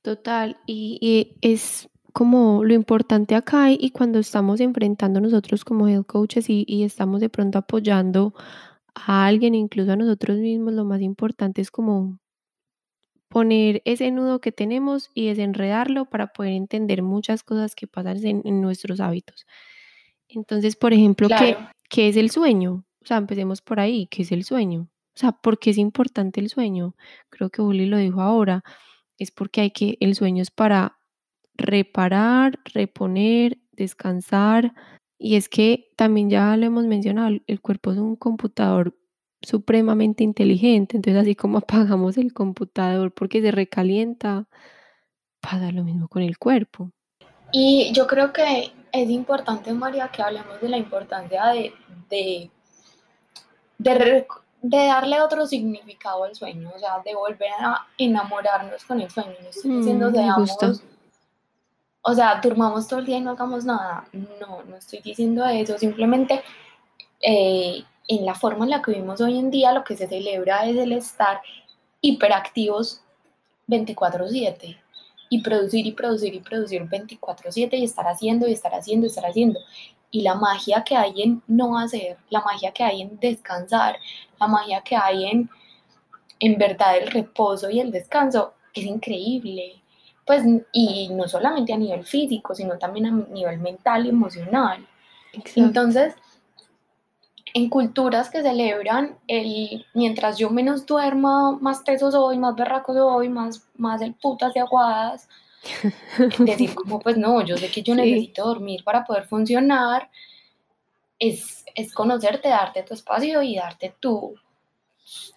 total. 0.02 0.58
Y, 0.66 1.36
es 1.42 1.90
como 2.14 2.64
lo 2.64 2.74
importante 2.74 3.36
acá 3.36 3.72
y 3.72 3.92
cuando 3.92 4.20
estamos 4.20 4.60
enfrentando 4.60 5.22
nosotros 5.22 5.64
como 5.64 5.88
health 5.88 6.08
coaches 6.08 6.50
y, 6.50 6.66
y 6.68 6.84
estamos 6.84 7.22
de 7.22 7.30
pronto 7.30 7.58
apoyando 7.58 8.34
a 8.96 9.26
alguien, 9.26 9.56
incluso 9.56 9.92
a 9.92 9.96
nosotros 9.96 10.38
mismos, 10.38 10.74
lo 10.74 10.86
más 10.86 11.02
importante 11.02 11.62
es 11.62 11.72
como 11.72 12.20
poner 13.30 13.82
ese 13.86 14.12
nudo 14.12 14.42
que 14.42 14.52
tenemos 14.52 15.12
y 15.14 15.28
desenredarlo 15.28 16.06
para 16.06 16.28
poder 16.28 16.54
entender 16.54 17.04
muchas 17.04 17.44
cosas 17.44 17.76
que 17.76 17.88
pasan 17.88 18.18
en, 18.26 18.62
nuestros 18.62 19.00
hábitos. 19.00 19.46
Entonces, 20.28 20.76
por 20.76 20.94
ejemplo, 20.94 21.28
¿qué, 21.90 22.10
es 22.10 22.18
el 22.18 22.32
sueño? 22.32 22.86
O 23.02 23.06
sea, 23.06 23.18
empecemos 23.18 23.62
por 23.62 23.80
ahí, 23.80 24.08
¿qué 24.08 24.24
es 24.24 24.32
el 24.32 24.44
sueño? 24.44 24.90
O 25.16 25.20
sea, 25.20 25.32
¿por 25.32 25.60
qué 25.60 25.70
es 25.70 25.78
importante 25.78 26.40
el 26.42 26.50
sueño? 26.50 26.96
Creo 27.30 27.50
que 27.50 27.62
Juli 27.62 27.86
lo 27.86 27.98
dijo 27.98 28.22
ahora, 28.22 28.64
es 29.18 29.32
porque 29.32 29.62
hay 29.62 29.72
que, 29.72 29.98
el 30.00 30.16
sueño 30.16 30.42
es 30.42 30.52
para 30.52 30.99
reparar, 31.60 32.60
reponer, 32.74 33.60
descansar. 33.74 34.74
Y 35.18 35.36
es 35.36 35.50
que 35.50 35.92
también 35.96 36.30
ya 36.30 36.56
lo 36.58 36.66
hemos 36.66 36.86
mencionado, 36.86 37.38
el 37.46 37.62
cuerpo 37.62 37.92
es 37.92 37.98
un 37.98 38.16
computador 38.16 38.96
supremamente 39.42 40.24
inteligente, 40.24 40.98
entonces 40.98 41.22
así 41.22 41.36
como 41.36 41.58
apagamos 41.60 42.18
el 42.18 42.34
computador 42.34 43.14
porque 43.14 43.42
se 43.42 43.52
recalienta, 43.52 44.48
pasa 45.42 45.72
lo 45.72 45.84
mismo 45.84 46.08
con 46.08 46.22
el 46.22 46.38
cuerpo. 46.38 46.92
Y 47.52 47.92
yo 47.94 48.06
creo 48.08 48.32
que 48.32 48.72
es 48.92 49.10
importante, 49.10 49.74
María, 49.74 50.10
que 50.10 50.22
hablemos 50.22 50.62
de 50.62 50.70
la 50.70 50.78
importancia 50.78 51.48
de, 51.48 51.74
de, 52.10 52.52
de, 53.80 54.26
darle 54.62 55.22
otro 55.22 55.48
significado 55.48 56.26
al 56.26 56.36
sueño, 56.36 56.72
o 56.76 56.80
sea, 56.80 57.00
de 57.04 57.16
volver 57.16 57.52
a 57.60 57.88
enamorarnos 57.98 58.84
con 58.86 59.02
el 59.02 59.10
sueño. 59.10 59.34
No 59.42 59.50
estoy 59.50 59.78
diciendo 59.78 60.12
mm, 60.12 60.14
o 62.10 62.16
sea, 62.16 62.40
durmamos 62.42 62.88
todo 62.88 63.00
el 63.00 63.06
día 63.06 63.18
y 63.18 63.22
no 63.22 63.32
hagamos 63.32 63.66
nada. 63.66 64.06
No, 64.14 64.64
no 64.64 64.76
estoy 64.78 65.00
diciendo 65.00 65.46
eso, 65.46 65.78
simplemente 65.78 66.42
eh, 67.22 67.84
en 68.08 68.26
la 68.26 68.34
forma 68.34 68.66
en 68.66 68.72
la 68.72 68.82
que 68.82 68.92
vivimos 68.92 69.22
hoy 69.22 69.38
en 69.38 69.52
día, 69.52 69.72
lo 69.72 69.84
que 69.84 69.96
se 69.96 70.08
celebra 70.08 70.66
es 70.66 70.78
el 70.78 70.92
estar 70.94 71.42
hiperactivos 72.02 73.02
24/7 73.68 74.78
y 75.30 75.42
producir 75.42 75.86
y 75.86 75.92
producir 75.92 76.34
y 76.34 76.40
producir 76.40 76.82
24/7 76.90 77.78
y 77.78 77.84
estar 77.84 78.08
haciendo 78.08 78.48
y 78.48 78.54
estar 78.54 78.74
haciendo 78.74 79.06
y 79.06 79.10
estar 79.10 79.26
haciendo. 79.26 79.60
Y 80.12 80.22
la 80.22 80.34
magia 80.34 80.84
que 80.84 80.96
hay 80.96 81.22
en 81.22 81.44
no 81.48 81.78
hacer, 81.78 82.18
la 82.32 82.42
magia 82.42 82.72
que 82.72 82.84
hay 82.84 83.04
en 83.04 83.20
descansar, 83.20 83.98
la 84.40 84.48
magia 84.48 84.82
que 84.82 84.96
hay 84.96 85.26
en, 85.26 85.50
en 86.40 86.58
verdad 86.58 86.98
el 86.98 87.12
reposo 87.12 87.70
y 87.70 87.80
el 87.80 87.92
descanso 87.92 88.54
es 88.74 88.86
increíble. 88.86 89.82
Pues, 90.30 90.44
y 90.74 91.10
no 91.10 91.28
solamente 91.28 91.74
a 91.74 91.78
nivel 91.78 92.06
físico, 92.06 92.54
sino 92.54 92.78
también 92.78 93.08
a 93.08 93.10
nivel 93.10 93.58
mental 93.58 94.06
y 94.06 94.10
emocional. 94.10 94.88
Entonces, 95.56 96.14
en 97.56 97.68
culturas 97.68 98.30
que 98.30 98.44
celebran 98.44 99.18
el 99.28 99.88
mientras 99.96 100.38
yo 100.38 100.52
menos 100.52 100.86
duerma, 100.86 101.54
más 101.54 101.80
peso 101.80 102.12
soy, 102.12 102.38
más 102.38 102.56
berraco 102.56 102.94
soy, 102.94 103.28
más, 103.28 103.68
más 103.76 104.04
el 104.04 104.14
putas 104.14 104.54
de 104.54 104.60
aguadas. 104.60 105.28
Decir 106.38 106.76
como, 106.76 107.00
pues 107.00 107.18
no, 107.18 107.44
yo 107.44 107.58
sé 107.58 107.72
que 107.72 107.82
yo 107.82 107.96
necesito 107.96 108.46
dormir 108.46 108.84
para 108.84 109.06
poder 109.06 109.26
funcionar, 109.26 110.12
es, 111.18 111.66
es, 111.74 111.92
conocerte, 111.92 112.50
darte 112.50 112.84
tu 112.84 112.94
espacio 112.94 113.42
y 113.42 113.56
darte 113.56 113.96
tu, 114.00 114.36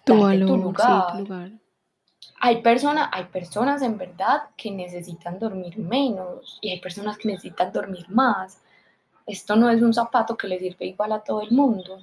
tu, 0.05 0.13
lugar. 0.13 1.62
Hay, 2.45 2.61
persona, 2.61 3.09
hay 3.13 3.25
personas 3.25 3.81
en 3.81 3.97
verdad 3.97 4.49
que 4.57 4.69
necesitan 4.69 5.39
dormir 5.39 5.77
menos 5.79 6.57
y 6.61 6.71
hay 6.71 6.81
personas 6.81 7.17
que 7.17 7.29
necesitan 7.29 7.71
dormir 7.71 8.05
más 8.09 8.59
esto 9.25 9.55
no 9.55 9.69
es 9.69 9.81
un 9.81 9.93
zapato 9.93 10.35
que 10.35 10.47
le 10.47 10.59
sirve 10.59 10.87
igual 10.87 11.11
a 11.13 11.19
todo 11.19 11.41
el 11.41 11.51
mundo. 11.51 11.97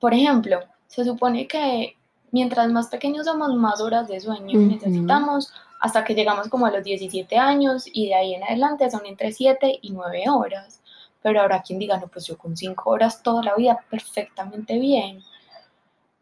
Por 0.00 0.14
ejemplo, 0.14 0.60
se 0.86 1.04
supone 1.04 1.46
que 1.46 1.96
mientras 2.32 2.70
más 2.70 2.88
pequeños 2.88 3.26
somos, 3.26 3.54
más 3.54 3.80
horas 3.80 4.08
de 4.08 4.20
sueño 4.20 4.58
necesitamos 4.58 5.52
hasta 5.80 6.04
que 6.04 6.14
llegamos 6.14 6.48
como 6.48 6.66
a 6.66 6.70
los 6.70 6.82
17 6.82 7.36
años 7.36 7.84
y 7.92 8.08
de 8.08 8.14
ahí 8.14 8.34
en 8.34 8.44
adelante 8.44 8.90
son 8.90 9.06
entre 9.06 9.32
7 9.32 9.78
y 9.82 9.90
9 9.90 10.24
horas. 10.28 10.80
Pero 11.22 11.40
ahora 11.40 11.62
quien 11.62 11.78
diga, 11.78 11.98
no, 11.98 12.08
pues 12.08 12.26
yo 12.26 12.36
con 12.36 12.56
5 12.56 12.90
horas 12.90 13.22
toda 13.22 13.42
la 13.42 13.54
vida 13.54 13.78
perfectamente 13.88 14.78
bien. 14.78 15.22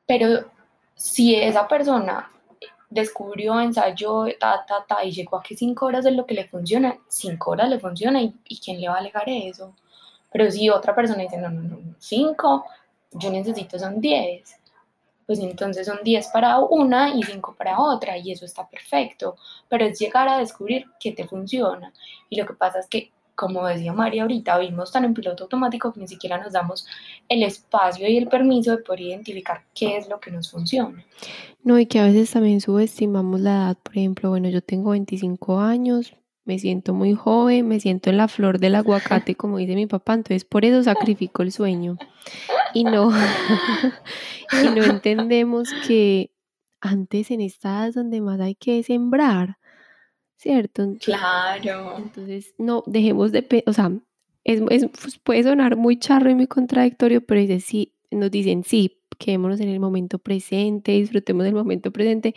Pero 0.07 0.51
si 0.95 1.35
esa 1.35 1.67
persona 1.67 2.31
descubrió, 2.95 3.61
ensayó, 3.61 4.27
ta, 4.39 4.65
ta, 4.67 4.85
ta, 4.87 5.05
y 5.05 5.11
llegó 5.11 5.37
a 5.37 5.43
que 5.43 5.57
cinco 5.57 5.87
horas 5.87 6.07
es 6.07 6.15
lo 6.15 6.25
que 6.25 6.35
le 6.35 6.47
funciona, 6.47 6.97
cinco 7.09 7.51
horas 7.51 7.69
le 7.69 7.81
funciona 7.81 8.23
y, 8.23 8.33
quién 8.65 8.81
le 8.81 8.89
va 8.89 8.95
a 8.95 8.99
alegar 8.99 9.29
eso. 9.29 9.75
Pero 10.33 10.51
si 10.51 10.71
otra 10.71 10.95
persona 10.95 11.23
dice, 11.23 11.39
no, 11.39 11.51
no, 11.51 11.63
no, 11.63 11.79
cinco, 11.99 12.65
yo 13.11 13.31
necesito 13.31 13.79
son 13.79 14.01
diez, 14.01 14.57
pues 15.27 15.41
entonces 15.41 15.87
son 15.87 15.99
diez 16.05 16.29
para 16.29 16.59
una 16.61 17.15
y 17.15 17.23
cinco 17.25 17.55
para 17.59 17.81
otra 17.81 18.17
y 18.17 18.31
eso 18.31 18.45
está 18.45 18.69
perfecto, 18.69 19.37
pero 19.69 19.87
es 19.87 19.99
llegar 19.99 20.29
a 20.29 20.39
descubrir 20.39 20.87
qué 21.01 21.13
te 21.13 21.27
funciona. 21.27 21.93
Y 22.31 22.37
lo 22.37 22.47
que 22.47 22.55
pasa 22.55 22.79
es 22.79 22.89
que 22.89 23.11
como 23.35 23.67
decía 23.67 23.93
María 23.93 24.23
ahorita, 24.23 24.59
vimos 24.59 24.93
tan 24.93 25.05
en 25.05 25.15
piloto 25.15 25.45
automático 25.45 25.93
que 25.93 26.01
ni 26.01 26.09
siquiera 26.09 26.39
nos 26.39 26.53
damos 26.53 26.87
el 27.29 27.43
espacio 27.43 28.09
y 28.09 28.17
el 28.17 28.29
permiso 28.29 28.73
de 28.73 28.79
poder 28.79 29.01
identificar 29.01 29.65
qué 29.75 29.97
es 29.97 30.09
lo 30.09 30.21
que 30.21 30.31
nos 30.31 30.51
funciona. 30.51 31.05
No, 31.63 31.79
y 31.79 31.87
que 31.87 31.99
a 31.99 32.05
veces 32.05 32.31
también 32.31 32.61
subestimamos 32.61 33.41
la 33.41 33.51
edad. 33.51 33.79
Por 33.83 33.97
ejemplo, 33.97 34.31
bueno, 34.31 34.49
yo 34.49 34.63
tengo 34.63 34.91
25 34.91 35.61
años, 35.61 36.15
me 36.45 36.59
siento 36.59 36.95
muy 36.95 37.15
joven, 37.15 37.67
me 37.67 37.81
siento 37.81 38.11
en 38.11 38.19
la 38.19 38.29
flor 38.29 38.59
del 38.59 38.77
aguacate, 38.77 39.35
como 39.37 39.59
dice 39.59 39.75
mi 39.75 39.87
papá, 39.87 40.15
entonces 40.15 40.45
por 40.45 40.65
eso 40.65 40.83
sacrifico 40.83 41.43
el 41.43 41.53
sueño. 41.53 41.97
Y 42.73 42.85
no, 42.85 43.11
y 44.63 44.69
no 44.69 44.85
entendemos 44.85 45.71
que 45.87 46.31
antes 46.81 47.31
en 47.31 47.41
esta 47.41 47.71
edad 47.71 47.89
es 47.89 47.95
donde 47.95 48.21
más 48.21 48.41
hay 48.41 48.55
que 48.55 48.83
sembrar 48.83 49.57
¿cierto? 50.37 50.95
Claro. 51.01 51.97
Entonces, 51.99 52.55
no, 52.59 52.83
dejemos 52.87 53.33
de, 53.33 53.65
o 53.67 53.73
sea, 53.73 53.93
es, 54.45 54.61
pues, 54.61 55.19
puede 55.19 55.43
sonar 55.43 55.77
muy 55.77 55.99
charro 55.99 56.31
y 56.31 56.35
muy 56.35 56.47
contradictorio, 56.47 57.25
pero 57.25 57.41
dice, 57.41 57.61
sí, 57.61 57.95
nos 58.11 58.31
dicen, 58.31 58.63
sí, 58.63 59.01
quedémonos 59.19 59.61
en 59.61 59.69
el 59.69 59.81
momento 59.81 60.19
presente, 60.19 60.93
disfrutemos 60.93 61.45
del 61.45 61.55
momento 61.55 61.91
presente, 61.91 62.35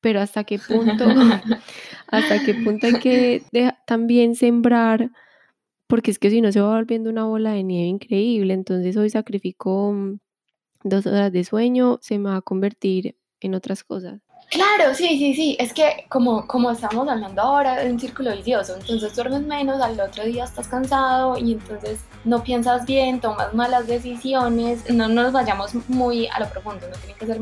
pero 0.00 0.20
hasta 0.20 0.44
qué 0.44 0.58
punto, 0.58 1.04
hasta 2.08 2.44
qué 2.44 2.54
punto 2.54 2.86
hay 2.86 2.94
que 2.94 3.42
también 3.86 4.34
sembrar, 4.34 5.10
porque 5.86 6.10
es 6.10 6.18
que 6.18 6.30
si 6.30 6.40
no 6.40 6.52
se 6.52 6.60
va 6.60 6.76
volviendo 6.76 7.10
una 7.10 7.24
bola 7.24 7.52
de 7.52 7.62
nieve 7.62 7.88
increíble, 7.88 8.54
entonces 8.54 8.96
hoy 8.96 9.10
sacrifico 9.10 9.92
mm, 9.92 10.18
dos 10.84 11.06
horas 11.06 11.32
de 11.32 11.44
sueño, 11.44 11.98
se 12.00 12.18
me 12.18 12.30
va 12.30 12.36
a 12.36 12.42
convertir 12.42 13.16
en 13.40 13.54
otras 13.54 13.84
cosas. 13.84 14.20
Claro, 14.50 14.94
sí, 14.94 15.16
sí, 15.16 15.32
sí. 15.34 15.56
Es 15.60 15.72
que 15.72 16.06
como, 16.08 16.44
como 16.48 16.72
estamos 16.72 17.08
hablando 17.08 17.40
ahora, 17.40 17.82
es 17.82 17.92
un 17.92 18.00
círculo 18.00 18.34
vicioso. 18.34 18.74
Entonces 18.76 19.14
duermes 19.14 19.42
menos, 19.42 19.80
al 19.80 19.98
otro 20.00 20.24
día 20.24 20.42
estás 20.42 20.66
cansado 20.66 21.38
y 21.38 21.52
entonces 21.52 22.00
no 22.24 22.42
piensas 22.42 22.84
bien, 22.84 23.20
tomas 23.20 23.54
malas 23.54 23.86
decisiones. 23.86 24.90
No, 24.90 25.08
nos 25.08 25.32
vayamos 25.32 25.70
muy 25.88 26.26
a 26.26 26.40
lo 26.40 26.48
profundo, 26.48 26.88
no 26.88 26.96
tienen 26.96 27.16
que 27.16 27.26
ser 27.26 27.40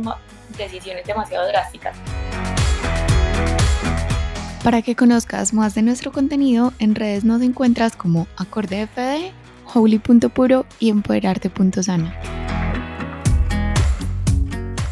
decisiones 0.59 1.07
demasiado 1.07 1.49
drásticas. 1.49 1.97
Para 4.63 4.83
que 4.83 4.95
conozcas 4.95 5.55
más 5.55 5.75
de 5.75 5.81
nuestro 5.81 6.13
contenido, 6.13 6.75
en 6.79 6.95
redes 6.95 7.25
nos 7.25 7.41
encuentras 7.41 7.97
como 7.97 8.27
Acorde 8.37 8.87
FD, 8.87 9.33
Holy.puro 9.73 10.67
y 10.79 10.91
Empoderarte.sana 10.91 12.38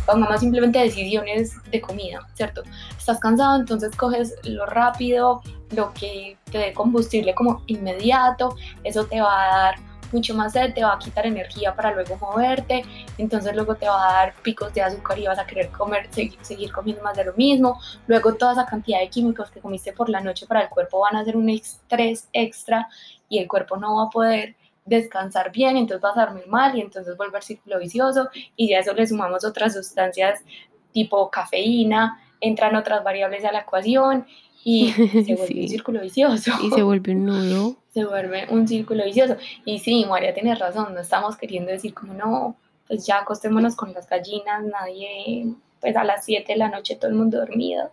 pongamos 0.06 0.40
simplemente 0.40 0.78
decisiones 0.78 1.54
de 1.70 1.80
comida, 1.80 2.20
¿cierto? 2.34 2.62
Estás 2.96 3.18
cansado, 3.20 3.56
entonces 3.56 3.94
coges 3.96 4.34
lo 4.44 4.66
rápido, 4.66 5.42
lo 5.74 5.92
que 5.92 6.36
te 6.50 6.58
dé 6.58 6.72
combustible 6.72 7.34
como 7.34 7.62
inmediato, 7.66 8.56
eso 8.84 9.04
te 9.06 9.20
va 9.20 9.42
a 9.42 9.56
dar 9.56 9.74
mucho 10.12 10.34
más 10.34 10.52
sed, 10.52 10.72
te 10.72 10.84
va 10.84 10.94
a 10.94 10.98
quitar 10.98 11.26
energía 11.26 11.74
para 11.74 11.92
luego 11.92 12.16
moverte, 12.16 12.84
entonces 13.18 13.54
luego 13.54 13.74
te 13.74 13.88
va 13.88 14.08
a 14.08 14.12
dar 14.12 14.34
picos 14.42 14.72
de 14.72 14.82
azúcar 14.82 15.18
y 15.18 15.26
vas 15.26 15.38
a 15.38 15.46
querer 15.46 15.68
comer, 15.70 16.08
seguir, 16.10 16.38
seguir 16.42 16.72
comiendo 16.72 17.02
más 17.02 17.16
de 17.16 17.24
lo 17.24 17.34
mismo, 17.34 17.80
luego 18.06 18.34
toda 18.34 18.52
esa 18.52 18.66
cantidad 18.66 19.00
de 19.00 19.08
químicos 19.08 19.50
que 19.50 19.60
comiste 19.60 19.92
por 19.92 20.08
la 20.08 20.20
noche 20.20 20.46
para 20.46 20.62
el 20.62 20.68
cuerpo 20.68 21.00
van 21.00 21.16
a 21.16 21.20
hacer 21.20 21.36
un 21.36 21.48
estrés 21.48 22.28
extra 22.32 22.88
y 23.28 23.38
el 23.38 23.48
cuerpo 23.48 23.76
no 23.76 23.96
va 23.96 24.04
a 24.04 24.10
poder 24.10 24.54
descansar 24.86 25.52
bien, 25.52 25.76
entonces 25.76 26.00
vas 26.00 26.16
a 26.16 26.26
dormir 26.26 26.46
mal 26.46 26.76
y 26.76 26.80
entonces 26.80 27.16
volver 27.16 27.42
círculo 27.42 27.78
vicioso 27.78 28.28
y 28.56 28.68
ya 28.68 28.78
eso 28.78 28.94
le 28.94 29.06
sumamos 29.06 29.44
otras 29.44 29.74
sustancias 29.74 30.42
tipo 30.92 31.30
cafeína, 31.30 32.20
entran 32.40 32.74
otras 32.76 33.04
variables 33.04 33.44
a 33.44 33.52
la 33.52 33.60
ecuación 33.60 34.26
y 34.64 34.92
se 35.24 35.34
vuelve 35.34 35.60
un 35.60 35.68
círculo 35.68 36.00
vicioso. 36.00 36.52
Y 36.62 36.70
se 36.70 36.82
vuelve 36.82 37.12
un 37.12 37.26
nudo. 37.26 37.76
Se 37.96 38.04
vuelve 38.04 38.46
un 38.50 38.68
círculo 38.68 39.04
vicioso. 39.04 39.38
Y 39.64 39.78
sí, 39.78 40.04
María 40.04 40.34
tiene 40.34 40.54
razón, 40.54 40.92
no 40.92 41.00
estamos 41.00 41.34
queriendo 41.34 41.70
decir 41.70 41.94
como 41.94 42.12
no, 42.12 42.54
pues 42.86 43.06
ya 43.06 43.20
acostémonos 43.20 43.74
con 43.74 43.94
las 43.94 44.06
gallinas, 44.06 44.64
nadie, 44.64 45.46
pues 45.80 45.96
a 45.96 46.04
las 46.04 46.26
7 46.26 46.52
de 46.52 46.58
la 46.58 46.68
noche 46.68 46.96
todo 46.96 47.10
el 47.10 47.16
mundo 47.16 47.38
dormido. 47.38 47.90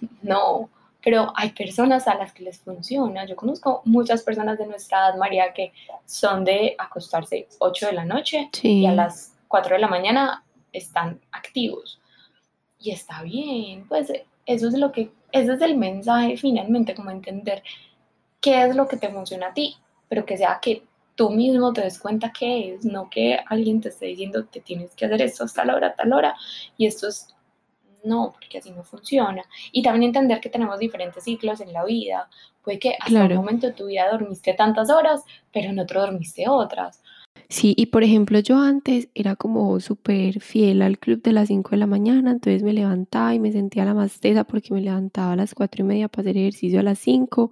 No, 0.20 0.68
pero 1.04 1.30
hay 1.36 1.50
personas 1.50 2.08
a 2.08 2.14
las 2.14 2.32
que 2.32 2.44
les 2.44 2.58
funciona. 2.58 3.26
Yo 3.26 3.36
conozco 3.36 3.82
muchas 3.84 4.22
personas 4.22 4.58
de 4.58 4.66
nuestra 4.66 5.00
edad, 5.00 5.18
María, 5.18 5.52
que 5.52 5.72
son 6.06 6.44
de 6.44 6.74
acostarse 6.78 7.46
8 7.58 7.88
de 7.88 7.92
la 7.92 8.06
noche 8.06 8.48
y 8.62 8.86
a 8.86 8.92
las 8.92 9.36
4 9.48 9.74
de 9.74 9.80
la 9.82 9.88
mañana 9.88 10.42
están 10.72 11.20
activos. 11.30 12.00
Y 12.78 12.90
está 12.90 13.22
bien, 13.22 13.86
pues 13.86 14.10
eso 14.46 14.68
es 14.68 14.74
lo 14.74 14.92
que, 14.92 15.12
ese 15.30 15.52
es 15.52 15.60
el 15.60 15.76
mensaje 15.76 16.38
finalmente, 16.38 16.94
como 16.94 17.10
entender 17.10 17.62
qué 18.40 18.64
es 18.64 18.74
lo 18.74 18.88
que 18.88 18.96
te 18.96 19.10
funciona 19.10 19.48
a 19.48 19.54
ti, 19.54 19.76
pero 20.08 20.24
que 20.24 20.38
sea 20.38 20.58
que 20.60 20.84
tú 21.16 21.30
mismo 21.30 21.72
te 21.74 21.82
des 21.82 21.98
cuenta 21.98 22.32
qué 22.32 22.74
es, 22.74 22.84
no 22.84 23.10
que 23.10 23.38
alguien 23.46 23.80
te 23.80 23.90
esté 23.90 24.06
diciendo 24.06 24.48
que 24.50 24.60
tienes 24.60 24.94
que 24.94 25.04
hacer 25.04 25.20
esto 25.20 25.44
hasta 25.44 25.64
la 25.64 25.76
hora, 25.76 25.94
tal 25.94 26.12
hora, 26.14 26.34
y 26.78 26.86
esto 26.86 27.08
es 27.08 27.33
no, 28.04 28.32
porque 28.32 28.58
así 28.58 28.70
no 28.70 28.84
funciona. 28.84 29.42
Y 29.72 29.82
también 29.82 30.04
entender 30.04 30.40
que 30.40 30.50
tenemos 30.50 30.78
diferentes 30.78 31.24
ciclos 31.24 31.60
en 31.60 31.72
la 31.72 31.84
vida. 31.84 32.28
Puede 32.62 32.78
que 32.78 32.94
hasta 33.00 33.24
un 33.24 33.34
momento 33.34 33.66
de 33.66 33.72
tu 33.72 33.86
vida 33.86 34.10
dormiste 34.10 34.54
tantas 34.54 34.90
horas, 34.90 35.22
pero 35.52 35.70
en 35.70 35.78
otro 35.78 36.00
dormiste 36.00 36.48
otras. 36.48 37.02
Sí, 37.48 37.74
y 37.76 37.86
por 37.86 38.02
ejemplo, 38.02 38.38
yo 38.38 38.58
antes 38.58 39.08
era 39.14 39.36
como 39.36 39.78
súper 39.80 40.40
fiel 40.40 40.82
al 40.82 40.98
club 40.98 41.22
de 41.22 41.32
las 41.32 41.48
5 41.48 41.70
de 41.70 41.76
la 41.76 41.86
mañana, 41.86 42.30
entonces 42.30 42.62
me 42.62 42.72
levantaba 42.72 43.34
y 43.34 43.38
me 43.38 43.52
sentía 43.52 43.84
la 43.84 43.94
más 43.94 44.18
tesa 44.20 44.44
porque 44.44 44.72
me 44.72 44.80
levantaba 44.80 45.32
a 45.32 45.36
las 45.36 45.54
4 45.54 45.82
y 45.82 45.86
media 45.86 46.08
para 46.08 46.22
hacer 46.22 46.38
ejercicio 46.38 46.80
a 46.80 46.82
las 46.82 46.98
5 47.00 47.50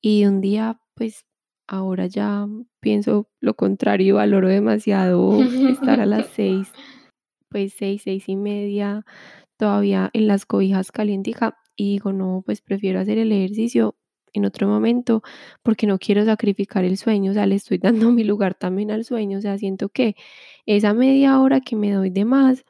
y 0.00 0.24
un 0.26 0.40
día, 0.40 0.80
pues 0.94 1.26
ahora 1.66 2.06
ya 2.06 2.46
pienso 2.80 3.28
lo 3.40 3.54
contrario, 3.54 4.16
valoro 4.16 4.48
demasiado 4.48 5.40
estar 5.70 6.00
a 6.00 6.06
las 6.06 6.26
6, 6.28 6.72
pues 7.48 7.74
6, 7.78 8.02
6 8.04 8.28
y 8.28 8.36
media 8.36 9.04
todavía 9.60 10.10
en 10.14 10.26
las 10.26 10.46
cobijas 10.46 10.90
calientica 10.92 11.58
y 11.76 11.92
digo, 11.92 12.12
no, 12.14 12.42
pues 12.46 12.62
prefiero 12.62 13.00
hacer 13.00 13.18
el 13.18 13.30
ejercicio 13.32 13.96
en 14.32 14.46
otro 14.46 14.68
momento 14.68 15.22
porque 15.62 15.86
no 15.86 15.98
quiero 15.98 16.24
sacrificar 16.24 16.84
el 16.84 16.96
sueño, 16.96 17.32
o 17.32 17.34
sea, 17.34 17.46
le 17.46 17.56
estoy 17.56 17.78
dando 18.08 18.10
mi 18.12 18.24
lugar 18.24 18.54
también 18.54 18.90
al 18.90 19.04
sueño, 19.04 19.38
o 19.38 19.42
sea, 19.42 19.58
siento 19.58 19.90
que 19.90 20.16
esa 20.66 20.94
media 20.94 21.40
hora 21.40 21.60
que 21.60 21.76
me 21.76 21.92
doy 21.92 22.10
de 22.10 22.24
más 22.24 22.64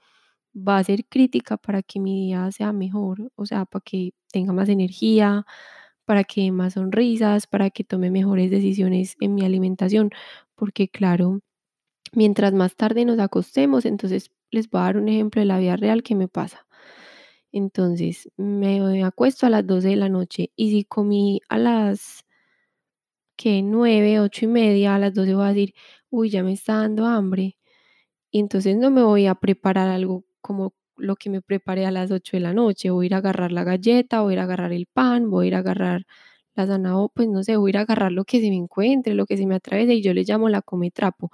va 0.56 0.78
a 0.78 0.84
ser 0.84 1.04
crítica 1.06 1.56
para 1.58 1.82
que 1.82 2.00
mi 2.00 2.26
día 2.26 2.50
sea 2.52 2.72
mejor, 2.72 3.30
o 3.36 3.46
sea, 3.46 3.66
para 3.66 3.82
que 3.84 4.12
tenga 4.32 4.52
más 4.52 4.68
energía, 4.68 5.46
para 6.06 6.24
que 6.24 6.42
dé 6.42 6.52
más 6.52 6.74
sonrisas, 6.74 7.46
para 7.46 7.70
que 7.70 7.84
tome 7.84 8.10
mejores 8.10 8.50
decisiones 8.50 9.16
en 9.20 9.34
mi 9.36 9.44
alimentación, 9.44 10.10
porque 10.56 10.88
claro, 10.88 11.40
mientras 12.12 12.52
más 12.54 12.76
tarde 12.76 13.04
nos 13.04 13.18
acostemos, 13.20 13.84
entonces 13.86 14.30
les 14.50 14.70
voy 14.70 14.80
a 14.82 14.84
dar 14.84 14.96
un 14.98 15.08
ejemplo 15.08 15.40
de 15.40 15.46
la 15.46 15.58
vida 15.58 15.76
real 15.76 16.02
que 16.02 16.14
me 16.16 16.28
pasa. 16.28 16.66
Entonces, 17.52 18.28
me 18.36 19.04
acuesto 19.04 19.46
a 19.46 19.50
las 19.50 19.66
12 19.66 19.88
de 19.90 19.96
la 19.96 20.08
noche 20.08 20.50
y 20.56 20.70
si 20.70 20.84
comí 20.84 21.40
a 21.48 21.58
las 21.58 22.24
que 23.38 23.62
9, 23.62 24.20
8 24.20 24.44
y 24.44 24.48
media, 24.48 24.94
a 24.94 24.98
las 24.98 25.14
12 25.14 25.34
voy 25.34 25.44
a 25.44 25.48
decir, 25.48 25.74
uy, 26.10 26.30
ya 26.30 26.42
me 26.42 26.52
está 26.52 26.76
dando 26.76 27.06
hambre. 27.06 27.56
Y 28.30 28.40
entonces 28.40 28.76
no 28.76 28.90
me 28.90 29.02
voy 29.02 29.26
a 29.26 29.34
preparar 29.36 29.88
algo 29.88 30.24
como 30.42 30.74
lo 30.96 31.16
que 31.16 31.30
me 31.30 31.42
preparé 31.42 31.86
a 31.86 31.90
las 31.92 32.10
8 32.12 32.36
de 32.36 32.42
la 32.42 32.54
noche. 32.54 32.90
Voy 32.90 33.06
a 33.06 33.08
ir 33.08 33.14
a 33.14 33.18
agarrar 33.18 33.52
la 33.52 33.64
galleta, 33.64 34.22
voy 34.22 34.32
a 34.34 34.36
ir 34.36 34.40
a 34.40 34.44
agarrar 34.44 34.72
el 34.72 34.86
pan, 34.86 35.30
voy 35.30 35.46
a 35.46 35.48
ir 35.50 35.54
a 35.56 35.58
agarrar 35.60 36.06
la 36.56 36.66
zanahoria, 36.66 37.12
pues 37.14 37.28
no 37.28 37.42
sé, 37.44 37.56
voy 37.56 37.70
a 37.70 37.72
ir 37.72 37.78
a 37.78 37.82
agarrar 37.82 38.12
lo 38.12 38.24
que 38.26 38.40
se 38.40 38.50
me 38.50 38.56
encuentre, 38.56 39.14
lo 39.14 39.26
que 39.26 39.36
se 39.38 39.46
me 39.46 39.56
atraviese 39.56 39.94
y 39.94 40.02
yo 40.02 40.14
le 40.14 40.24
llamo 40.24 40.48
la 40.50 40.62
come 40.62 40.90
trapo. 40.92 41.30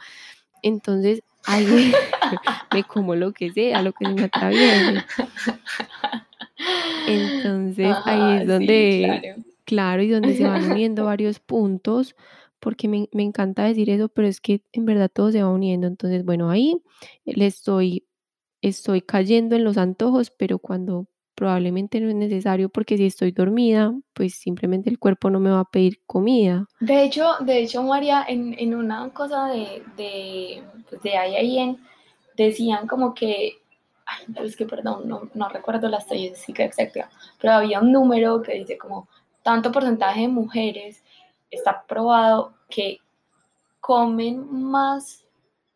Entonces, 0.63 1.23
ahí 1.47 1.93
me 2.73 2.85
como 2.85 3.15
lo 3.15 3.33
que 3.33 3.53
sea, 3.53 3.83
lo 3.83 3.93
que 3.93 4.07
se 4.07 4.13
me 4.13 4.25
atraviese. 4.25 5.05
Entonces 7.07 7.97
ahí 8.05 8.43
es 8.43 8.49
donde, 8.49 9.37
claro. 9.65 10.03
y 10.03 10.09
donde 10.09 10.37
se 10.37 10.45
van 10.45 10.65
uniendo 10.71 11.05
varios 11.05 11.41
puntos, 11.41 12.17
porque 12.61 12.89
me, 12.89 13.09
me, 13.13 13.23
encanta 13.23 13.65
decir 13.65 13.91
eso, 13.91 14.09
pero 14.09 14.29
es 14.29 14.41
que 14.41 14.63
en 14.73 14.87
verdad 14.87 15.11
todo 15.13 15.31
se 15.31 15.43
va 15.43 15.51
uniendo. 15.51 15.87
Entonces, 15.87 16.25
bueno, 16.25 16.51
ahí 16.51 16.83
le 17.25 17.47
estoy, 17.47 18.07
estoy 18.63 19.03
cayendo 19.03 19.57
en 19.57 19.65
los 19.65 19.77
antojos, 19.77 20.31
pero 20.31 20.59
cuando 20.59 21.07
probablemente 21.37 22.01
no 22.01 22.09
es 22.09 22.15
necesario, 22.17 22.69
porque 22.69 22.97
si 22.97 23.07
estoy 23.07 23.31
dormida, 23.31 23.93
pues 24.15 24.35
simplemente 24.35 24.91
el 24.91 24.99
cuerpo 24.99 25.31
no 25.31 25.39
me 25.39 25.51
va 25.51 25.61
a 25.61 25.71
pedir 25.71 26.01
comida. 26.07 26.67
De 26.81 27.05
hecho, 27.05 27.35
de 27.41 27.59
hecho, 27.59 27.83
María, 27.83 28.25
en, 28.27 28.57
en 28.59 28.75
una 28.75 29.11
cosa 29.11 29.47
de, 29.47 29.85
de, 29.97 30.63
pues 30.89 31.03
de 31.03 31.13
en, 31.15 31.79
decían 32.37 32.87
como 32.87 33.15
que 33.15 33.59
ay, 34.07 34.35
es 34.45 34.57
que 34.57 34.67
perdón, 34.67 35.09
no, 35.09 35.29
no 35.35 35.49
recuerdo 35.49 35.89
la 35.89 35.99
estadística 35.99 36.65
exacta, 36.65 37.11
pero 37.41 37.55
había 37.55 37.81
un 37.81 37.93
número 37.93 38.43
que 38.43 38.55
dice 38.55 38.79
como 38.79 39.09
tanto 39.43 39.71
porcentaje 39.71 40.23
de 40.23 40.29
mujeres 40.29 41.03
está 41.51 41.85
probado 41.87 42.55
que 42.69 42.99
comen 43.81 44.47
más 44.51 45.25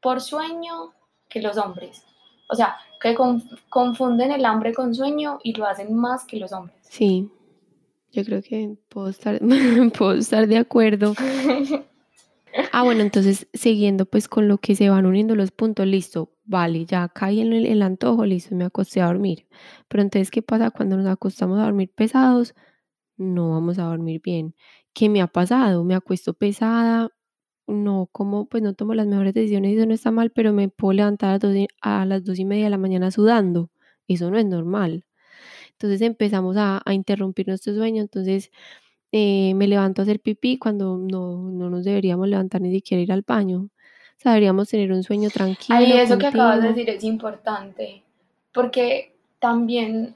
por 0.00 0.20
sueño 0.20 0.92
que 1.28 1.40
los 1.40 1.56
hombres. 1.56 2.04
O 2.50 2.54
sea, 2.54 2.76
que 3.00 3.16
confunden 3.68 4.32
el 4.32 4.44
hambre 4.44 4.74
con 4.74 4.94
sueño 4.94 5.38
y 5.42 5.54
lo 5.54 5.66
hacen 5.66 5.94
más 5.94 6.24
que 6.24 6.38
los 6.38 6.52
hombres. 6.52 6.76
Sí, 6.82 7.30
yo 8.12 8.24
creo 8.24 8.42
que 8.42 8.76
puedo 8.88 9.08
estar, 9.08 9.40
puedo 9.98 10.12
estar 10.12 10.46
de 10.46 10.58
acuerdo. 10.58 11.14
Ah, 12.72 12.82
bueno, 12.82 13.02
entonces 13.02 13.48
siguiendo 13.54 14.06
pues 14.06 14.28
con 14.28 14.48
lo 14.48 14.58
que 14.58 14.74
se 14.74 14.90
van 14.90 15.06
uniendo 15.06 15.36
los 15.36 15.50
puntos, 15.52 15.86
listo, 15.86 16.32
vale, 16.44 16.84
ya 16.84 17.08
caí 17.08 17.40
en 17.40 17.52
el, 17.52 17.82
antojo, 17.82 18.24
listo, 18.26 18.54
me 18.54 18.64
acosté 18.64 19.00
a 19.00 19.06
dormir. 19.06 19.46
Pero 19.88 20.02
entonces, 20.02 20.30
¿qué 20.30 20.42
pasa 20.42 20.70
cuando 20.70 20.96
nos 20.96 21.06
acostamos 21.06 21.58
a 21.60 21.64
dormir 21.64 21.92
pesados? 21.94 22.54
No 23.16 23.50
vamos 23.50 23.78
a 23.78 23.84
dormir 23.84 24.20
bien. 24.24 24.54
¿Qué 24.92 25.08
me 25.08 25.22
ha 25.22 25.28
pasado? 25.28 25.84
Me 25.84 25.94
acuesto 25.94 26.34
pesada, 26.34 27.10
no 27.70 28.08
como, 28.12 28.46
pues 28.46 28.62
no 28.62 28.74
tomo 28.74 28.94
las 28.94 29.06
mejores 29.06 29.34
decisiones, 29.34 29.76
eso 29.76 29.86
no 29.86 29.94
está 29.94 30.10
mal, 30.10 30.30
pero 30.30 30.52
me 30.52 30.68
puedo 30.68 30.92
levantar 30.92 31.30
a 31.30 31.32
las, 31.34 31.40
dos, 31.40 31.54
a 31.80 32.04
las 32.06 32.24
dos 32.24 32.38
y 32.38 32.44
media 32.44 32.64
de 32.64 32.70
la 32.70 32.78
mañana 32.78 33.10
sudando. 33.10 33.70
Eso 34.08 34.30
no 34.30 34.38
es 34.38 34.46
normal. 34.46 35.04
Entonces 35.72 36.02
empezamos 36.02 36.56
a, 36.56 36.82
a 36.84 36.94
interrumpir 36.94 37.48
nuestro 37.48 37.74
sueño, 37.74 38.02
entonces 38.02 38.50
eh, 39.12 39.54
me 39.54 39.66
levanto 39.66 40.02
a 40.02 40.04
hacer 40.04 40.20
pipí 40.20 40.58
cuando 40.58 40.96
no, 40.96 41.50
no 41.50 41.70
nos 41.70 41.84
deberíamos 41.84 42.28
levantar 42.28 42.60
ni 42.60 42.70
siquiera 42.72 43.02
ir 43.02 43.12
al 43.12 43.22
baño. 43.22 43.60
O 43.62 44.22
sea, 44.22 44.32
deberíamos 44.32 44.68
tener 44.68 44.92
un 44.92 45.02
sueño 45.02 45.30
tranquilo. 45.30 45.78
Ay, 45.78 45.92
eso 45.92 46.18
que 46.18 46.26
acabas 46.26 46.62
de 46.62 46.68
decir 46.68 46.90
es 46.90 47.02
importante, 47.04 48.04
porque 48.52 49.14
también 49.38 50.14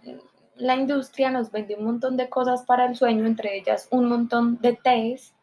la 0.57 0.77
industria 0.77 1.31
nos 1.31 1.51
vende 1.51 1.75
un 1.77 1.85
montón 1.85 2.17
de 2.17 2.29
cosas 2.29 2.63
para 2.63 2.87
el 2.87 2.95
sueño, 2.97 3.27
entre 3.27 3.57
ellas 3.57 3.89
un 3.91 4.09
montón 4.09 4.61
de 4.61 4.75
tés. 4.75 5.34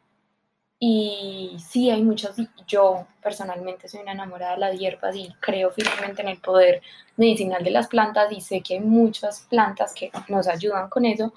Y 0.84 1.58
sí, 1.60 1.92
hay 1.92 2.02
muchas. 2.02 2.36
Yo 2.66 3.06
personalmente 3.22 3.88
soy 3.88 4.00
una 4.00 4.14
enamorada 4.14 4.54
de 4.56 4.62
las 4.62 4.80
hierbas 4.80 5.16
y 5.16 5.32
creo 5.40 5.70
firmemente 5.70 6.24
en 6.24 6.30
el 6.30 6.40
poder 6.40 6.82
medicinal 7.18 7.64
de 7.64 7.70
las 7.70 7.88
plantas 7.88 8.32
y 8.32 8.42
sé 8.42 8.62
que 8.62 8.74
hay 8.74 8.80
muchas 8.80 9.42
plantas 9.42 9.94
que 9.94 10.12
nos 10.28 10.48
ayudan 10.48 10.90
con 10.90 11.06
eso, 11.06 11.36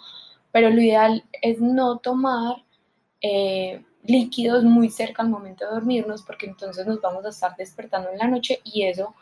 pero 0.50 0.70
lo 0.70 0.80
ideal 0.80 1.24
es 1.42 1.61
no 1.61 1.98
tomar 1.98 2.64
eh, 3.20 3.85
líquidos 4.04 4.64
muy 4.64 4.88
cerca 4.88 5.22
al 5.22 5.28
momento 5.28 5.66
de 5.66 5.72
dormirnos 5.72 6.22
porque 6.22 6.46
entonces 6.46 6.87
nos 6.87 7.02
vamos 7.02 7.26
a 7.26 7.28
estar 7.28 7.54
despertando 7.54 8.09
en 8.11 8.16
la 8.16 8.28
noche 8.28 8.62
y 8.64 8.85
eso 8.85 9.14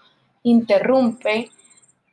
interrumpe 0.44 1.50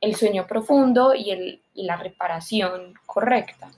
el 0.02 0.16
sueño 0.16 0.48
profundo 0.48 1.14
y, 1.14 1.30
el, 1.30 1.62
y 1.76 1.84
la 1.84 1.98
reparación 1.98 2.96
correcta. 3.06 3.70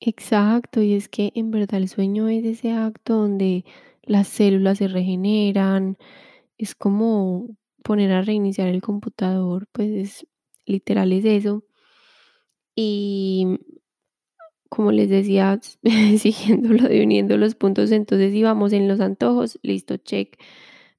Exacto, 0.00 0.82
y 0.82 0.92
es 0.94 1.08
que 1.08 1.32
en 1.34 1.50
verdad 1.50 1.74
el 1.80 1.88
sueño 1.88 2.28
es 2.28 2.44
ese 2.44 2.70
acto 2.72 3.14
donde 3.16 3.64
las 4.02 4.28
células 4.28 4.76
se 4.78 4.88
regeneran, 4.88 5.96
es 6.58 6.74
como 6.74 7.48
poner 7.84 8.12
a 8.12 8.22
reiniciar 8.22 8.68
el 8.68 8.82
computador, 8.82 9.68
pues 9.72 9.90
es, 9.90 10.26
literal 10.66 11.12
es 11.12 11.24
eso. 11.24 11.64
Y 12.78 13.58
como 14.70 14.92
les 14.92 15.08
decía, 15.10 15.58
siguiendo 16.18 16.70
lo 16.70 16.88
de 16.88 17.02
uniendo 17.04 17.36
los 17.38 17.54
puntos, 17.54 17.92
entonces 17.92 18.34
íbamos 18.34 18.72
en 18.72 18.88
los 18.88 19.00
antojos, 19.00 19.58
listo, 19.62 19.96
check. 19.98 20.36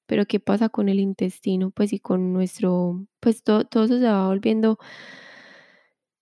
Pero 0.08 0.26
¿qué 0.26 0.40
pasa 0.40 0.70
con 0.70 0.90
el 0.90 1.00
intestino? 1.02 1.72
Pues 1.72 1.94
y 1.94 2.00
con 2.00 2.34
nuestro, 2.34 3.06
pues 3.22 3.44
todo, 3.44 3.66
todo 3.66 3.86
eso 3.86 4.00
se 4.00 4.06
va 4.08 4.28
volviendo 4.28 4.80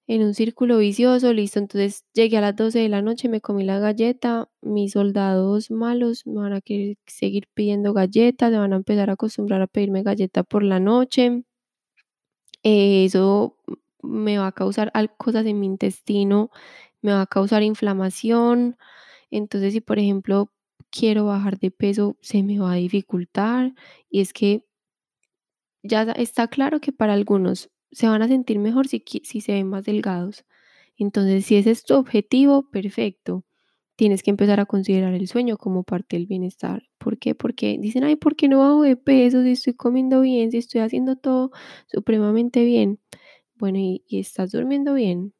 en 0.07 0.23
un 0.23 0.33
círculo 0.33 0.77
vicioso, 0.77 1.33
listo. 1.33 1.59
Entonces 1.59 2.03
llegué 2.13 2.37
a 2.37 2.41
las 2.41 2.55
12 2.55 2.79
de 2.79 2.89
la 2.89 3.01
noche, 3.01 3.29
me 3.29 3.41
comí 3.41 3.63
la 3.63 3.79
galleta, 3.79 4.49
mis 4.61 4.93
soldados 4.93 5.71
malos 5.71 6.25
me 6.27 6.41
van 6.41 6.53
a 6.53 6.61
querer 6.61 6.97
seguir 7.07 7.47
pidiendo 7.53 7.93
galletas, 7.93 8.51
se 8.51 8.57
van 8.57 8.73
a 8.73 8.77
empezar 8.77 9.09
a 9.09 9.13
acostumbrar 9.13 9.61
a 9.61 9.67
pedirme 9.67 10.03
galleta 10.03 10.43
por 10.43 10.63
la 10.63 10.79
noche. 10.79 11.43
eso 12.63 13.57
me 14.01 14.37
va 14.37 14.47
a 14.47 14.51
causar 14.51 14.91
cosas 15.17 15.45
en 15.45 15.59
mi 15.59 15.65
intestino 15.67 16.51
me 17.05 17.13
va 17.13 17.21
a 17.21 17.27
causar 17.27 17.63
inflamación. 17.63 18.77
Entonces, 19.31 19.73
si 19.73 19.81
por 19.81 19.99
ejemplo 19.99 20.51
quiero 20.91 21.25
bajar 21.25 21.59
de 21.59 21.71
peso, 21.71 22.17
se 22.21 22.43
me 22.43 22.59
va 22.59 22.73
a 22.73 22.75
dificultar. 22.75 23.73
Y 24.09 24.21
es 24.21 24.33
que 24.33 24.65
ya 25.83 26.03
está 26.03 26.47
claro 26.47 26.79
que 26.81 26.91
para 26.91 27.13
algunos 27.13 27.69
se 27.91 28.07
van 28.07 28.21
a 28.21 28.27
sentir 28.27 28.59
mejor 28.59 28.87
si, 28.87 29.03
si 29.23 29.41
se 29.41 29.53
ven 29.53 29.69
más 29.69 29.85
delgados. 29.85 30.45
Entonces, 30.97 31.45
si 31.45 31.57
ese 31.57 31.71
es 31.71 31.83
tu 31.83 31.95
objetivo, 31.95 32.69
perfecto. 32.69 33.43
Tienes 33.95 34.23
que 34.23 34.29
empezar 34.29 34.59
a 34.59 34.65
considerar 34.65 35.13
el 35.13 35.27
sueño 35.27 35.57
como 35.57 35.83
parte 35.83 36.17
del 36.17 36.27
bienestar. 36.27 36.83
¿Por 36.97 37.17
qué? 37.17 37.33
Porque 37.33 37.77
dicen, 37.79 38.03
ay, 38.03 38.17
¿por 38.17 38.35
qué 38.35 38.49
no 38.49 38.59
bajo 38.59 38.81
de 38.81 38.97
peso? 38.97 39.41
Si 39.43 39.51
estoy 39.51 39.73
comiendo 39.73 40.21
bien, 40.21 40.51
si 40.51 40.57
estoy 40.57 40.81
haciendo 40.81 41.15
todo 41.15 41.51
supremamente 41.87 42.65
bien. 42.65 42.99
Bueno, 43.55 43.79
y 43.79 44.03
estás 44.09 44.51
durmiendo 44.51 44.93
bien. 44.93 45.33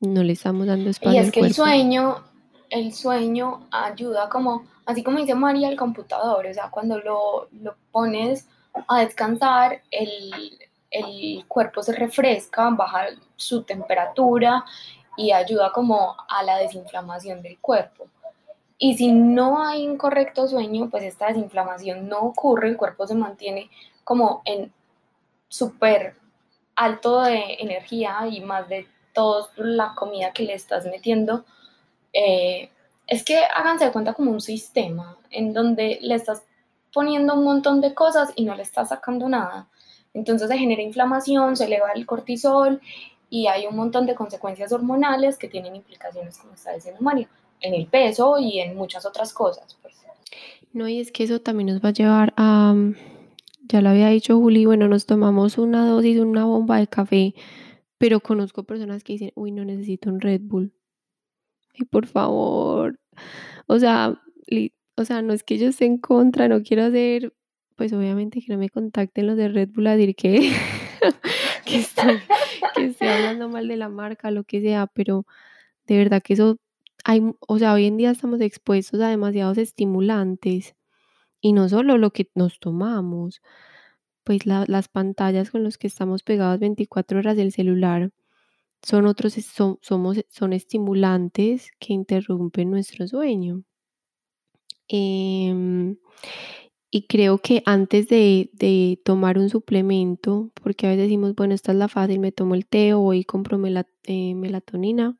No 0.00 0.24
le 0.24 0.32
estamos 0.32 0.66
dando 0.66 0.90
espacio. 0.90 1.20
Y 1.20 1.24
es 1.24 1.30
que 1.30 1.40
el 1.40 1.54
sueño, 1.54 2.16
el 2.70 2.92
sueño 2.92 3.68
ayuda 3.70 4.28
como, 4.28 4.64
así 4.84 5.04
como 5.04 5.18
dice 5.18 5.36
María, 5.36 5.68
el 5.68 5.76
computador, 5.76 6.46
o 6.46 6.52
sea, 6.52 6.70
cuando 6.70 6.98
lo, 6.98 7.48
lo 7.52 7.76
pones 7.92 8.48
a 8.88 9.00
descansar, 9.00 9.82
el, 9.92 10.58
el 10.94 11.44
cuerpo 11.46 11.82
se 11.82 11.92
refresca, 11.92 12.70
baja 12.70 13.06
su 13.36 13.64
temperatura 13.64 14.64
y 15.16 15.32
ayuda 15.32 15.72
como 15.72 16.16
a 16.28 16.42
la 16.42 16.58
desinflamación 16.58 17.42
del 17.42 17.58
cuerpo. 17.58 18.06
Y 18.78 18.96
si 18.96 19.12
no 19.12 19.64
hay 19.64 19.86
un 19.86 19.96
correcto 19.96 20.46
sueño, 20.46 20.88
pues 20.90 21.02
esta 21.04 21.28
desinflamación 21.28 22.08
no 22.08 22.20
ocurre, 22.20 22.68
el 22.68 22.76
cuerpo 22.76 23.06
se 23.06 23.14
mantiene 23.14 23.70
como 24.04 24.42
en 24.44 24.72
súper 25.48 26.16
alto 26.76 27.22
de 27.22 27.56
energía 27.60 28.26
y 28.30 28.40
más 28.40 28.68
de 28.68 28.88
toda 29.12 29.48
la 29.56 29.94
comida 29.94 30.32
que 30.32 30.44
le 30.44 30.54
estás 30.54 30.84
metiendo. 30.86 31.44
Eh, 32.12 32.70
es 33.06 33.24
que 33.24 33.38
háganse 33.54 33.86
de 33.86 33.92
cuenta 33.92 34.14
como 34.14 34.30
un 34.30 34.40
sistema 34.40 35.16
en 35.30 35.52
donde 35.52 35.98
le 36.00 36.14
estás 36.14 36.42
poniendo 36.92 37.34
un 37.34 37.44
montón 37.44 37.80
de 37.80 37.94
cosas 37.94 38.32
y 38.36 38.44
no 38.44 38.54
le 38.54 38.62
estás 38.62 38.88
sacando 38.90 39.28
nada. 39.28 39.68
Entonces 40.14 40.48
se 40.48 40.56
genera 40.56 40.82
inflamación, 40.82 41.56
se 41.56 41.64
eleva 41.64 41.90
el 41.94 42.06
cortisol 42.06 42.80
y 43.28 43.48
hay 43.48 43.66
un 43.66 43.76
montón 43.76 44.06
de 44.06 44.14
consecuencias 44.14 44.72
hormonales 44.72 45.36
que 45.36 45.48
tienen 45.48 45.74
implicaciones, 45.74 46.38
como 46.38 46.54
está 46.54 46.72
diciendo 46.72 47.00
Mario, 47.02 47.28
en 47.60 47.74
el 47.74 47.86
peso 47.86 48.38
y 48.38 48.60
en 48.60 48.76
muchas 48.76 49.04
otras 49.04 49.32
cosas. 49.32 49.76
Pues. 49.82 49.94
No, 50.72 50.88
y 50.88 51.00
es 51.00 51.12
que 51.12 51.24
eso 51.24 51.40
también 51.40 51.68
nos 51.68 51.84
va 51.84 51.90
a 51.90 51.92
llevar 51.92 52.32
a, 52.36 52.74
ya 53.68 53.80
lo 53.80 53.88
había 53.88 54.08
dicho 54.08 54.38
Juli, 54.38 54.66
bueno, 54.66 54.88
nos 54.88 55.06
tomamos 55.06 55.58
una 55.58 55.86
dosis, 55.86 56.18
una 56.18 56.44
bomba 56.44 56.78
de 56.78 56.86
café, 56.86 57.34
pero 57.98 58.20
conozco 58.20 58.64
personas 58.64 59.02
que 59.02 59.14
dicen, 59.14 59.32
uy, 59.34 59.50
no 59.52 59.64
necesito 59.64 60.10
un 60.10 60.20
Red 60.20 60.42
Bull. 60.44 60.72
Y 61.74 61.84
por 61.84 62.06
favor, 62.06 63.00
o 63.66 63.78
sea, 63.78 64.20
o 64.96 65.04
sea, 65.04 65.22
no 65.22 65.32
es 65.32 65.42
que 65.42 65.58
yo 65.58 65.68
esté 65.68 65.86
en 65.86 65.98
contra, 65.98 66.48
no 66.48 66.62
quiero 66.62 66.84
hacer, 66.84 67.32
pues 67.76 67.92
obviamente 67.92 68.40
que 68.40 68.52
no 68.52 68.58
me 68.58 68.70
contacten 68.70 69.26
los 69.26 69.36
de 69.36 69.48
Red 69.48 69.70
Bull 69.70 69.86
a 69.86 69.96
decir 69.96 70.14
que, 70.14 70.52
que, 71.64 71.76
estoy, 71.76 72.18
que 72.74 72.86
estoy 72.86 73.08
hablando 73.08 73.48
mal 73.48 73.68
de 73.68 73.76
la 73.76 73.88
marca, 73.88 74.30
lo 74.30 74.44
que 74.44 74.60
sea, 74.60 74.86
pero 74.86 75.26
de 75.86 75.98
verdad 75.98 76.22
que 76.22 76.34
eso 76.34 76.58
hay, 77.04 77.22
o 77.40 77.58
sea, 77.58 77.74
hoy 77.74 77.86
en 77.86 77.96
día 77.96 78.10
estamos 78.10 78.40
expuestos 78.40 79.00
a 79.00 79.08
demasiados 79.08 79.58
estimulantes 79.58 80.74
y 81.40 81.52
no 81.52 81.68
solo 81.68 81.98
lo 81.98 82.10
que 82.10 82.30
nos 82.34 82.58
tomamos, 82.58 83.42
pues 84.24 84.46
las 84.46 84.88
pantallas 84.88 85.50
con 85.50 85.64
las 85.64 85.76
que 85.78 85.86
estamos 85.86 86.22
pegados 86.22 86.58
24 86.60 87.18
horas 87.18 87.36
del 87.36 87.52
celular 87.52 88.10
son 88.82 89.06
otros, 89.06 89.34
son, 89.34 89.78
somos, 89.82 90.24
son 90.28 90.52
estimulantes 90.52 91.70
que 91.78 91.92
interrumpen 91.92 92.70
nuestro 92.70 93.06
sueño. 93.08 93.62
Em, 94.88 95.96
y 96.94 97.08
creo 97.08 97.38
que 97.38 97.60
antes 97.66 98.06
de, 98.06 99.00
tomar 99.04 99.36
un 99.36 99.50
suplemento, 99.50 100.52
porque 100.62 100.86
a 100.86 100.90
veces 100.90 101.06
decimos, 101.06 101.34
bueno, 101.34 101.52
esta 101.52 101.72
es 101.72 101.78
la 101.78 101.88
fácil, 101.88 102.20
me 102.20 102.30
tomo 102.30 102.54
el 102.54 102.66
té 102.68 102.94
o 102.94 103.00
voy 103.00 103.18
y 103.18 103.24
compro 103.24 103.58
eh, 104.04 104.34
melatonina 104.36 105.16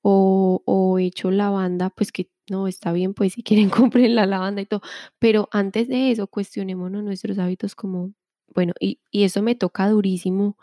o, 0.00 0.62
o 0.64 0.98
echo 0.98 1.30
lavanda, 1.30 1.90
pues 1.90 2.10
que 2.10 2.30
no, 2.50 2.66
está 2.68 2.92
bien, 2.92 3.12
pues 3.12 3.34
si 3.34 3.42
quieren 3.42 3.68
compren 3.92 4.14
la 4.14 4.24
lavanda 4.24 4.62
y 4.62 4.66
todo, 4.66 4.80
pero 5.18 5.50
antes 5.52 5.88
de 5.88 6.10
eso 6.10 6.26
cuestionémonos 6.26 7.04
nuestros 7.04 7.38
hábitos 7.38 7.74
como, 7.74 8.14
bueno, 8.54 8.72
y, 8.80 9.00
y 9.10 9.24
eso 9.24 9.42
me 9.42 9.54
toca 9.54 9.90
durísimo, 9.90 10.56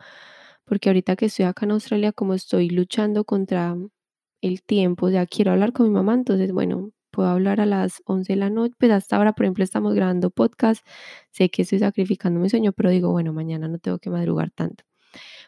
porque 0.65 0.89
ahorita 0.89 1.15
que 1.17 1.27
estoy 1.27 1.45
acá 1.45 1.65
en 1.67 1.71
Australia, 1.73 2.13
como 2.13 2.33
estoy 2.33 2.71
luchando 2.71 3.25
contra 3.25 3.77
el 4.41 4.63
tiempo, 4.63 5.09
sea, 5.11 5.27
quiero 5.27 5.51
hablar 5.51 5.71
con 5.73 5.87
mi 5.87 5.93
mamá, 5.93 6.15
entonces, 6.15 6.51
bueno, 6.51 6.93
puedo 7.17 7.29
hablar 7.29 7.59
a 7.61 7.65
las 7.65 8.03
11 8.05 8.33
de 8.33 8.37
la 8.37 8.51
noche, 8.51 8.75
pues 8.77 8.91
hasta 8.91 9.15
ahora, 9.17 9.33
por 9.33 9.45
ejemplo, 9.45 9.63
estamos 9.63 9.95
grabando 9.95 10.29
podcast, 10.29 10.85
sé 11.31 11.49
que 11.49 11.63
estoy 11.63 11.79
sacrificando 11.79 12.39
mi 12.39 12.47
sueño, 12.47 12.73
pero 12.73 12.91
digo, 12.91 13.11
bueno, 13.11 13.33
mañana 13.33 13.67
no 13.67 13.79
tengo 13.79 13.97
que 13.97 14.11
madrugar 14.11 14.51
tanto. 14.51 14.83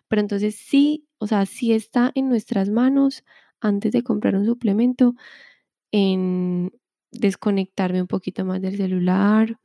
Pero 0.07 0.21
entonces 0.21 0.55
sí, 0.55 1.07
o 1.19 1.27
sea, 1.27 1.45
sí 1.45 1.73
está 1.73 2.11
en 2.15 2.29
nuestras 2.29 2.69
manos 2.71 3.23
antes 3.61 3.91
de 3.91 4.03
comprar 4.03 4.35
un 4.35 4.45
suplemento, 4.47 5.13
en 5.91 6.71
desconectarme 7.11 8.01
un 8.01 8.07
poquito 8.07 8.45
más 8.45 8.61
del 8.61 8.77
celular. 8.77 9.59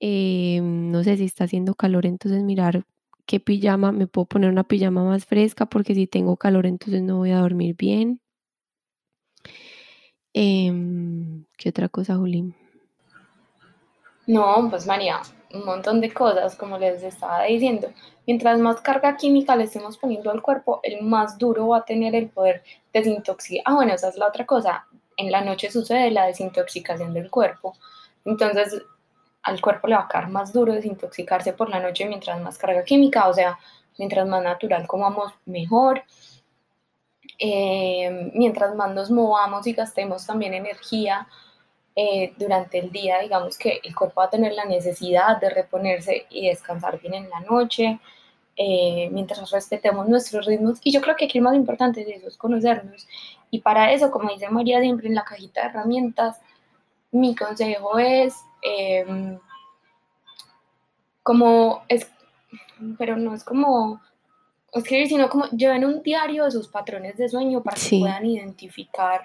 Eh, 0.00 0.60
no 0.62 1.04
sé 1.04 1.18
si 1.18 1.24
está 1.24 1.44
haciendo 1.44 1.74
calor, 1.74 2.06
entonces 2.06 2.42
mirar 2.44 2.84
qué 3.26 3.40
pijama, 3.40 3.92
me 3.92 4.06
puedo 4.06 4.26
poner 4.26 4.50
una 4.50 4.64
pijama 4.64 5.04
más 5.04 5.26
fresca 5.26 5.66
porque 5.66 5.94
si 5.94 6.06
tengo 6.06 6.38
calor 6.38 6.66
entonces 6.66 7.02
no 7.02 7.18
voy 7.18 7.32
a 7.32 7.40
dormir 7.40 7.76
bien. 7.78 8.22
Em, 10.34 11.44
¿Qué 11.56 11.68
otra 11.68 11.88
cosa, 11.88 12.16
Juli? 12.16 12.52
No, 14.26 14.66
pues 14.68 14.84
María, 14.84 15.20
un 15.52 15.64
montón 15.64 16.00
de 16.00 16.12
cosas, 16.12 16.56
como 16.56 16.76
les 16.76 17.02
estaba 17.04 17.44
diciendo. 17.44 17.88
Mientras 18.26 18.58
más 18.58 18.80
carga 18.80 19.16
química 19.16 19.54
le 19.54 19.64
estemos 19.64 19.96
poniendo 19.96 20.30
al 20.32 20.42
cuerpo, 20.42 20.80
el 20.82 21.02
más 21.02 21.38
duro 21.38 21.68
va 21.68 21.78
a 21.78 21.84
tener 21.84 22.16
el 22.16 22.28
poder 22.28 22.64
desintoxicar. 22.92 23.62
Ah, 23.64 23.74
bueno, 23.74 23.94
esa 23.94 24.08
es 24.08 24.16
la 24.16 24.26
otra 24.26 24.44
cosa. 24.44 24.86
En 25.16 25.30
la 25.30 25.42
noche 25.42 25.70
sucede 25.70 26.10
la 26.10 26.26
desintoxicación 26.26 27.14
del 27.14 27.30
cuerpo. 27.30 27.76
Entonces, 28.24 28.82
al 29.44 29.60
cuerpo 29.60 29.86
le 29.86 29.94
va 29.94 30.02
a 30.02 30.08
caer 30.08 30.28
más 30.28 30.52
duro 30.52 30.72
desintoxicarse 30.72 31.52
por 31.52 31.68
la 31.68 31.78
noche 31.78 32.06
mientras 32.06 32.40
más 32.40 32.58
carga 32.58 32.82
química, 32.82 33.28
o 33.28 33.34
sea, 33.34 33.58
mientras 33.98 34.26
más 34.26 34.42
natural 34.42 34.86
comamos, 34.88 35.32
mejor. 35.44 36.02
Eh, 37.38 38.30
mientras 38.34 38.74
más 38.74 38.94
nos 38.94 39.10
movamos 39.10 39.66
y 39.66 39.72
gastemos 39.72 40.26
también 40.26 40.54
energía, 40.54 41.26
eh, 41.96 42.34
durante 42.36 42.80
el 42.80 42.90
día, 42.90 43.20
digamos 43.20 43.56
que 43.56 43.80
el 43.84 43.94
cuerpo 43.94 44.20
va 44.20 44.26
a 44.26 44.30
tener 44.30 44.52
la 44.52 44.64
necesidad 44.64 45.40
de 45.40 45.48
reponerse 45.48 46.26
y 46.28 46.48
descansar 46.48 47.00
bien 47.00 47.14
en 47.14 47.30
la 47.30 47.38
noche, 47.40 48.00
eh, 48.56 49.08
mientras 49.12 49.48
respetemos 49.52 50.08
nuestros 50.08 50.46
ritmos. 50.46 50.80
Y 50.82 50.90
yo 50.92 51.00
creo 51.00 51.14
que 51.14 51.26
aquí 51.26 51.38
lo 51.38 51.44
más 51.44 51.54
importante 51.54 52.02
es 52.02 52.08
eso, 52.08 52.28
es 52.28 52.36
conocernos. 52.36 53.06
Y 53.50 53.60
para 53.60 53.92
eso, 53.92 54.10
como 54.10 54.32
dice 54.32 54.48
María 54.48 54.80
siempre 54.80 55.06
en 55.06 55.14
la 55.14 55.24
cajita 55.24 55.62
de 55.62 55.68
herramientas, 55.68 56.40
mi 57.12 57.36
consejo 57.36 57.98
es 57.98 58.34
em, 58.62 59.38
como 61.22 61.84
es, 61.88 62.10
pero 62.98 63.16
no 63.16 63.34
es 63.34 63.44
como 63.44 64.00
escribir, 64.74 65.08
sino 65.08 65.28
como 65.28 65.46
lleven 65.50 65.84
un 65.84 66.02
diario 66.02 66.44
de 66.44 66.50
sus 66.50 66.68
patrones 66.68 67.16
de 67.16 67.28
sueño 67.28 67.62
para 67.62 67.76
que 67.76 67.98
puedan 68.00 68.26
identificar 68.26 69.22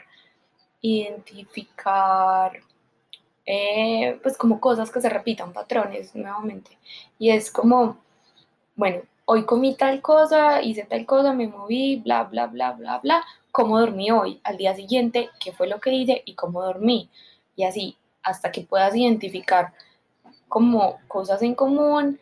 identificar 0.82 2.60
eh, 3.46 4.20
pues 4.22 4.38
como 4.38 4.60
cosas 4.60 4.92
que 4.92 5.02
se 5.02 5.10
repitan, 5.10 5.54
patrones 5.54 6.16
nuevamente. 6.16 6.78
Y 7.18 7.32
es 7.32 7.52
como, 7.52 7.98
bueno, 8.76 9.02
hoy 9.26 9.46
comí 9.46 9.76
tal 9.76 10.02
cosa, 10.02 10.62
hice 10.62 10.84
tal 10.84 11.06
cosa, 11.06 11.34
me 11.34 11.48
moví, 11.48 11.98
bla, 11.98 12.24
bla, 12.24 12.48
bla, 12.48 12.74
bla, 12.74 13.00
bla, 13.00 13.24
cómo 13.52 13.80
dormí 13.80 14.12
hoy, 14.12 14.40
al 14.44 14.58
día 14.58 14.76
siguiente, 14.76 15.30
qué 15.40 15.52
fue 15.52 15.68
lo 15.68 15.80
que 15.80 15.92
hice 15.92 16.22
y 16.26 16.36
cómo 16.36 16.62
dormí. 16.62 17.10
Y 17.56 17.64
así, 17.64 17.98
hasta 18.22 18.52
que 18.52 18.62
puedas 18.62 18.96
identificar 18.96 19.74
como 20.48 21.00
cosas 21.08 21.42
en 21.42 21.56
común 21.56 22.20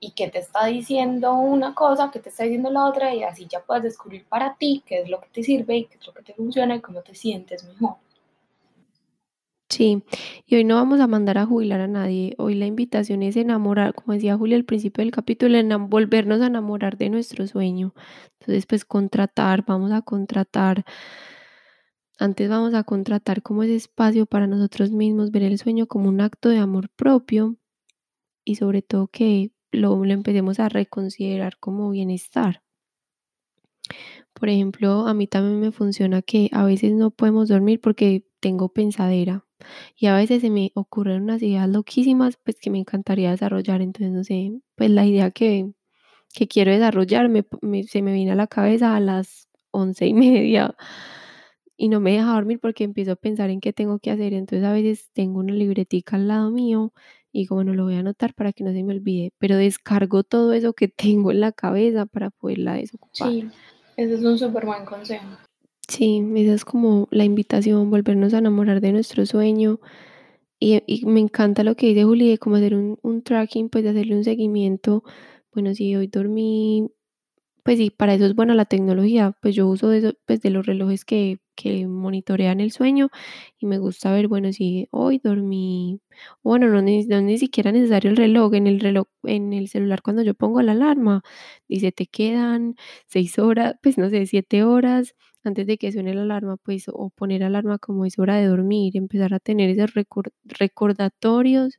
y 0.00 0.12
qué 0.12 0.28
te 0.28 0.38
está 0.38 0.66
diciendo 0.66 1.34
una 1.34 1.74
cosa, 1.74 2.10
qué 2.10 2.18
te 2.18 2.30
está 2.30 2.44
diciendo 2.44 2.70
la 2.70 2.86
otra, 2.86 3.14
y 3.14 3.22
así 3.22 3.46
ya 3.46 3.60
puedes 3.60 3.84
descubrir 3.84 4.24
para 4.24 4.56
ti 4.56 4.82
qué 4.86 5.02
es 5.02 5.10
lo 5.10 5.20
que 5.20 5.28
te 5.28 5.42
sirve 5.42 5.76
y 5.76 5.84
qué 5.84 5.98
es 5.98 6.06
lo 6.06 6.14
que 6.14 6.22
te 6.22 6.34
funciona 6.34 6.74
y 6.74 6.80
cómo 6.80 7.02
te 7.02 7.14
sientes 7.14 7.64
mejor. 7.64 7.96
Sí, 9.68 10.02
y 10.46 10.56
hoy 10.56 10.64
no 10.64 10.74
vamos 10.74 10.98
a 10.98 11.06
mandar 11.06 11.38
a 11.38 11.46
jubilar 11.46 11.80
a 11.80 11.86
nadie. 11.86 12.34
Hoy 12.38 12.56
la 12.56 12.66
invitación 12.66 13.22
es 13.22 13.36
enamorar, 13.36 13.94
como 13.94 14.14
decía 14.14 14.36
Julia 14.36 14.56
al 14.56 14.64
principio 14.64 15.04
del 15.04 15.12
capítulo, 15.12 15.56
volvernos 15.86 16.40
a 16.40 16.46
enamorar 16.48 16.96
de 16.96 17.08
nuestro 17.08 17.46
sueño. 17.46 17.94
Entonces, 18.40 18.66
pues 18.66 18.84
contratar, 18.84 19.64
vamos 19.64 19.92
a 19.92 20.02
contratar. 20.02 20.84
Antes 22.18 22.48
vamos 22.48 22.74
a 22.74 22.82
contratar 22.82 23.42
como 23.42 23.62
ese 23.62 23.76
espacio 23.76 24.26
para 24.26 24.48
nosotros 24.48 24.90
mismos, 24.90 25.30
ver 25.30 25.44
el 25.44 25.58
sueño 25.58 25.86
como 25.86 26.08
un 26.08 26.20
acto 26.20 26.48
de 26.48 26.58
amor 26.58 26.90
propio 26.90 27.56
y 28.44 28.56
sobre 28.56 28.82
todo 28.82 29.06
que 29.06 29.52
lo, 29.72 30.04
lo 30.04 30.12
empecemos 30.12 30.60
a 30.60 30.68
reconsiderar 30.68 31.58
como 31.58 31.90
bienestar. 31.90 32.62
Por 34.34 34.48
ejemplo, 34.48 35.06
a 35.06 35.14
mí 35.14 35.26
también 35.26 35.60
me 35.60 35.72
funciona 35.72 36.22
que 36.22 36.48
a 36.52 36.64
veces 36.64 36.92
no 36.92 37.10
podemos 37.10 37.48
dormir 37.48 37.80
porque 37.80 38.24
tengo 38.40 38.68
pensadera 38.70 39.44
y 39.96 40.06
a 40.06 40.16
veces 40.16 40.40
se 40.42 40.50
me 40.50 40.72
ocurren 40.74 41.22
unas 41.24 41.42
ideas 41.42 41.68
loquísimas 41.68 42.38
pues 42.42 42.56
que 42.60 42.70
me 42.70 42.78
encantaría 42.78 43.30
desarrollar. 43.30 43.82
Entonces, 43.82 44.12
no 44.12 44.24
sé, 44.24 44.52
pues 44.76 44.90
la 44.90 45.04
idea 45.06 45.30
que, 45.30 45.72
que 46.34 46.48
quiero 46.48 46.72
desarrollar 46.72 47.30
se 47.88 48.02
me 48.02 48.12
viene 48.12 48.32
a 48.32 48.36
la 48.36 48.46
cabeza 48.48 48.96
a 48.96 49.00
las 49.00 49.48
once 49.72 50.06
y 50.06 50.14
media 50.14 50.76
y 51.76 51.88
no 51.88 52.00
me 52.00 52.12
deja 52.12 52.34
dormir 52.34 52.60
porque 52.60 52.84
empiezo 52.84 53.12
a 53.12 53.16
pensar 53.16 53.50
en 53.50 53.60
qué 53.60 53.72
tengo 53.72 53.98
que 53.98 54.10
hacer. 54.10 54.34
Entonces 54.34 54.66
a 54.66 54.72
veces 54.72 55.10
tengo 55.14 55.40
una 55.40 55.54
libretica 55.54 56.16
al 56.16 56.28
lado 56.28 56.50
mío 56.50 56.92
y 57.32 57.46
como 57.46 57.64
no 57.64 57.74
lo 57.74 57.84
voy 57.84 57.94
a 57.94 58.00
anotar 58.00 58.34
para 58.34 58.52
que 58.52 58.64
no 58.64 58.72
se 58.72 58.82
me 58.82 58.94
olvide, 58.94 59.32
pero 59.38 59.56
descargo 59.56 60.22
todo 60.22 60.52
eso 60.52 60.72
que 60.72 60.88
tengo 61.24 61.30
en 61.30 61.40
la 61.40 61.52
cabeza 61.52 62.06
para 62.06 62.30
poderla 62.30 62.74
desocupar. 62.74 63.30
Sí, 63.30 63.48
ese 63.96 64.14
es 64.14 64.22
un 64.22 64.38
súper 64.38 64.66
buen 64.66 64.84
consejo. 64.84 65.26
Sí, 65.88 66.24
esa 66.36 66.54
es 66.54 66.64
como 66.64 67.08
la 67.10 67.24
invitación, 67.24 67.90
volvernos 67.90 68.32
a 68.32 68.38
enamorar 68.38 68.80
de 68.80 68.92
nuestro 68.92 69.26
sueño. 69.26 69.80
Y, 70.60 71.04
me 71.06 71.20
encanta 71.20 71.64
lo 71.64 71.74
que 71.74 71.86
dice 71.86 72.04
Juli, 72.04 72.28
de 72.28 72.38
cómo 72.38 72.56
hacer 72.56 72.74
un, 72.76 73.22
tracking, 73.24 73.70
pues 73.70 73.82
de 73.82 73.90
hacerle 73.90 74.16
un 74.16 74.24
seguimiento 74.24 75.02
bueno, 75.52 75.74
si 75.74 75.96
hoy 75.96 76.06
dormí 76.06 76.92
pues 77.64 77.78
sí, 77.78 77.90
para 77.90 78.14
eso 78.14 78.26
es 78.26 78.34
buena 78.34 78.54
la 78.54 78.64
tecnología. 78.64 79.36
Pues 79.40 79.54
yo 79.54 79.66
uso 79.68 79.88
de, 79.88 80.16
pues 80.26 80.40
de 80.40 80.50
los 80.50 80.66
relojes 80.66 81.04
que, 81.04 81.40
que 81.54 81.86
monitorean 81.86 82.60
el 82.60 82.72
sueño 82.72 83.10
y 83.58 83.66
me 83.66 83.78
gusta 83.78 84.12
ver, 84.12 84.28
bueno, 84.28 84.52
si 84.52 84.88
hoy 84.90 85.20
dormí, 85.22 86.00
bueno, 86.42 86.68
no, 86.68 86.80
es 86.80 87.08
ni 87.08 87.38
siquiera 87.38 87.72
necesario 87.72 88.10
el 88.10 88.16
reloj, 88.16 88.54
en 88.54 88.66
el 88.66 88.80
reloj, 88.80 89.06
en 89.24 89.52
el 89.52 89.68
celular 89.68 90.02
cuando 90.02 90.22
yo 90.22 90.34
pongo 90.34 90.62
la 90.62 90.72
alarma, 90.72 91.22
dice 91.68 91.92
te 91.92 92.06
quedan 92.06 92.76
seis 93.06 93.38
horas, 93.38 93.76
pues 93.82 93.98
no 93.98 94.10
sé, 94.10 94.26
siete 94.26 94.64
horas 94.64 95.14
antes 95.44 95.66
de 95.66 95.78
que 95.78 95.92
suene 95.92 96.14
la 96.14 96.22
alarma, 96.22 96.56
pues 96.58 96.86
o 96.88 97.10
poner 97.10 97.42
alarma 97.44 97.78
como 97.78 98.04
es 98.04 98.18
hora 98.18 98.36
de 98.36 98.46
dormir, 98.46 98.96
empezar 98.96 99.34
a 99.34 99.40
tener 99.40 99.70
esos 99.70 99.92
recordatorios 100.44 101.78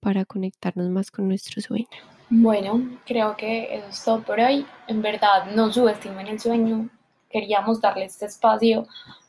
para 0.00 0.24
conectarnos 0.24 0.90
más 0.90 1.10
con 1.10 1.28
nuestro 1.28 1.62
sueño. 1.62 1.86
Bueno, 2.34 2.98
creo 3.04 3.36
que 3.36 3.74
eso 3.74 3.88
es 3.88 4.04
todo 4.04 4.22
por 4.22 4.40
hoy. 4.40 4.66
En 4.86 5.02
verdad, 5.02 5.52
no 5.54 5.70
subestimen 5.70 6.28
el 6.28 6.40
sueño. 6.40 6.88
Queríamos 7.28 7.78
darle 7.78 8.06
este 8.06 8.24
espacio 8.24 8.86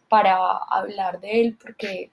para 0.07 0.37
hablar 0.69 1.19
de 1.19 1.41
él 1.41 1.57
porque, 1.61 2.11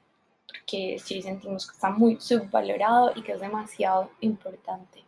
porque 0.48 0.98
sí 0.98 1.22
sentimos 1.22 1.68
que 1.68 1.74
está 1.74 1.90
muy 1.90 2.20
subvalorado 2.20 3.12
y 3.14 3.22
que 3.22 3.32
es 3.32 3.40
demasiado 3.40 4.10
importante. 4.20 5.04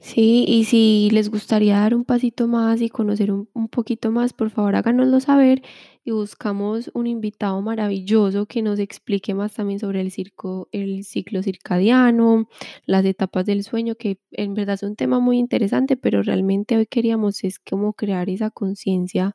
Sí, 0.00 0.44
y 0.46 0.64
si 0.64 1.08
les 1.12 1.30
gustaría 1.30 1.78
dar 1.78 1.94
un 1.94 2.04
pasito 2.04 2.46
más 2.46 2.80
y 2.82 2.90
conocer 2.90 3.32
un, 3.32 3.48
poquito 3.68 4.10
más, 4.10 4.32
por 4.32 4.50
favor 4.50 4.76
háganoslo 4.76 5.18
saber 5.20 5.62
y 6.04 6.10
buscamos 6.10 6.90
un 6.94 7.06
invitado 7.06 7.60
maravilloso 7.62 8.46
que 8.46 8.62
nos 8.62 8.78
explique 8.78 9.34
más 9.34 9.54
también 9.54 9.80
sobre 9.80 10.00
el, 10.02 10.10
circo, 10.10 10.68
el 10.72 11.04
ciclo 11.04 11.42
circadiano, 11.42 12.48
las 12.84 13.04
etapas 13.06 13.46
del 13.46 13.64
sueño, 13.64 13.94
que 13.94 14.18
en 14.32 14.54
verdad 14.54 14.74
es 14.74 14.82
un 14.82 14.96
tema 14.96 15.20
muy 15.20 15.38
interesante, 15.38 15.96
pero 15.96 16.22
realmente 16.22 16.76
hoy 16.76 16.86
queríamos 16.86 17.42
es 17.44 17.58
como 17.58 17.94
crear 17.94 18.28
esa 18.28 18.50
conciencia 18.50 19.34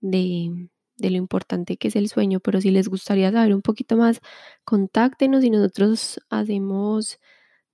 de, 0.00 0.70
de 0.96 1.10
lo 1.10 1.16
importante 1.16 1.76
que 1.76 1.88
es 1.88 1.96
el 1.96 2.08
sueño, 2.08 2.40
pero 2.40 2.60
si 2.60 2.70
les 2.70 2.88
gustaría 2.88 3.30
saber 3.32 3.54
un 3.54 3.62
poquito 3.62 3.96
más, 3.96 4.20
contáctenos 4.64 5.44
y 5.44 5.50
nosotros 5.50 6.20
hacemos 6.30 7.18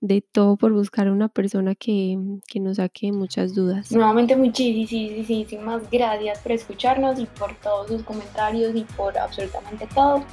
de 0.03 0.19
todo 0.19 0.57
por 0.57 0.73
buscar 0.73 1.07
a 1.07 1.13
una 1.13 1.29
persona 1.29 1.75
que, 1.75 2.19
que 2.47 2.59
nos 2.59 2.75
saque 2.75 3.13
muchas 3.13 3.55
dudas. 3.55 3.89
Nuevamente 3.89 4.35
muchísimas 4.35 5.89
gracias 5.89 6.39
por 6.39 6.51
escucharnos 6.51 7.19
y 7.19 7.25
por 7.25 7.55
todos 7.61 7.87
sus 7.87 8.03
comentarios 8.03 8.75
y 8.75 8.83
por 8.97 9.17
absolutamente 9.17 9.87
todo. 9.95 10.25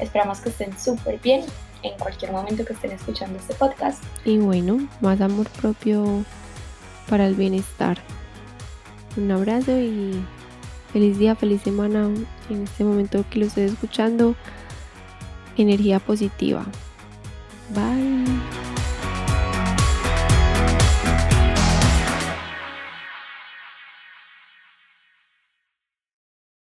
Esperamos 0.00 0.40
que 0.40 0.48
estén 0.48 0.76
súper 0.76 1.20
bien 1.20 1.42
en 1.84 1.96
cualquier 2.00 2.32
momento 2.32 2.64
que 2.64 2.72
estén 2.72 2.90
escuchando 2.90 3.38
este 3.38 3.54
podcast. 3.54 4.02
Y 4.24 4.38
bueno, 4.38 4.88
más 5.00 5.20
amor 5.20 5.48
propio 5.50 6.24
para 7.08 7.28
el 7.28 7.36
bienestar. 7.36 7.98
Un 9.16 9.30
abrazo 9.30 9.70
y 9.78 10.20
feliz 10.92 11.16
día, 11.16 11.36
feliz 11.36 11.62
semana 11.62 12.10
en 12.50 12.64
este 12.64 12.82
momento 12.82 13.24
que 13.30 13.38
lo 13.38 13.46
estoy 13.46 13.64
escuchando. 13.66 14.34
Energía 15.56 16.00
positiva. 16.00 16.66
Bye. 17.72 18.75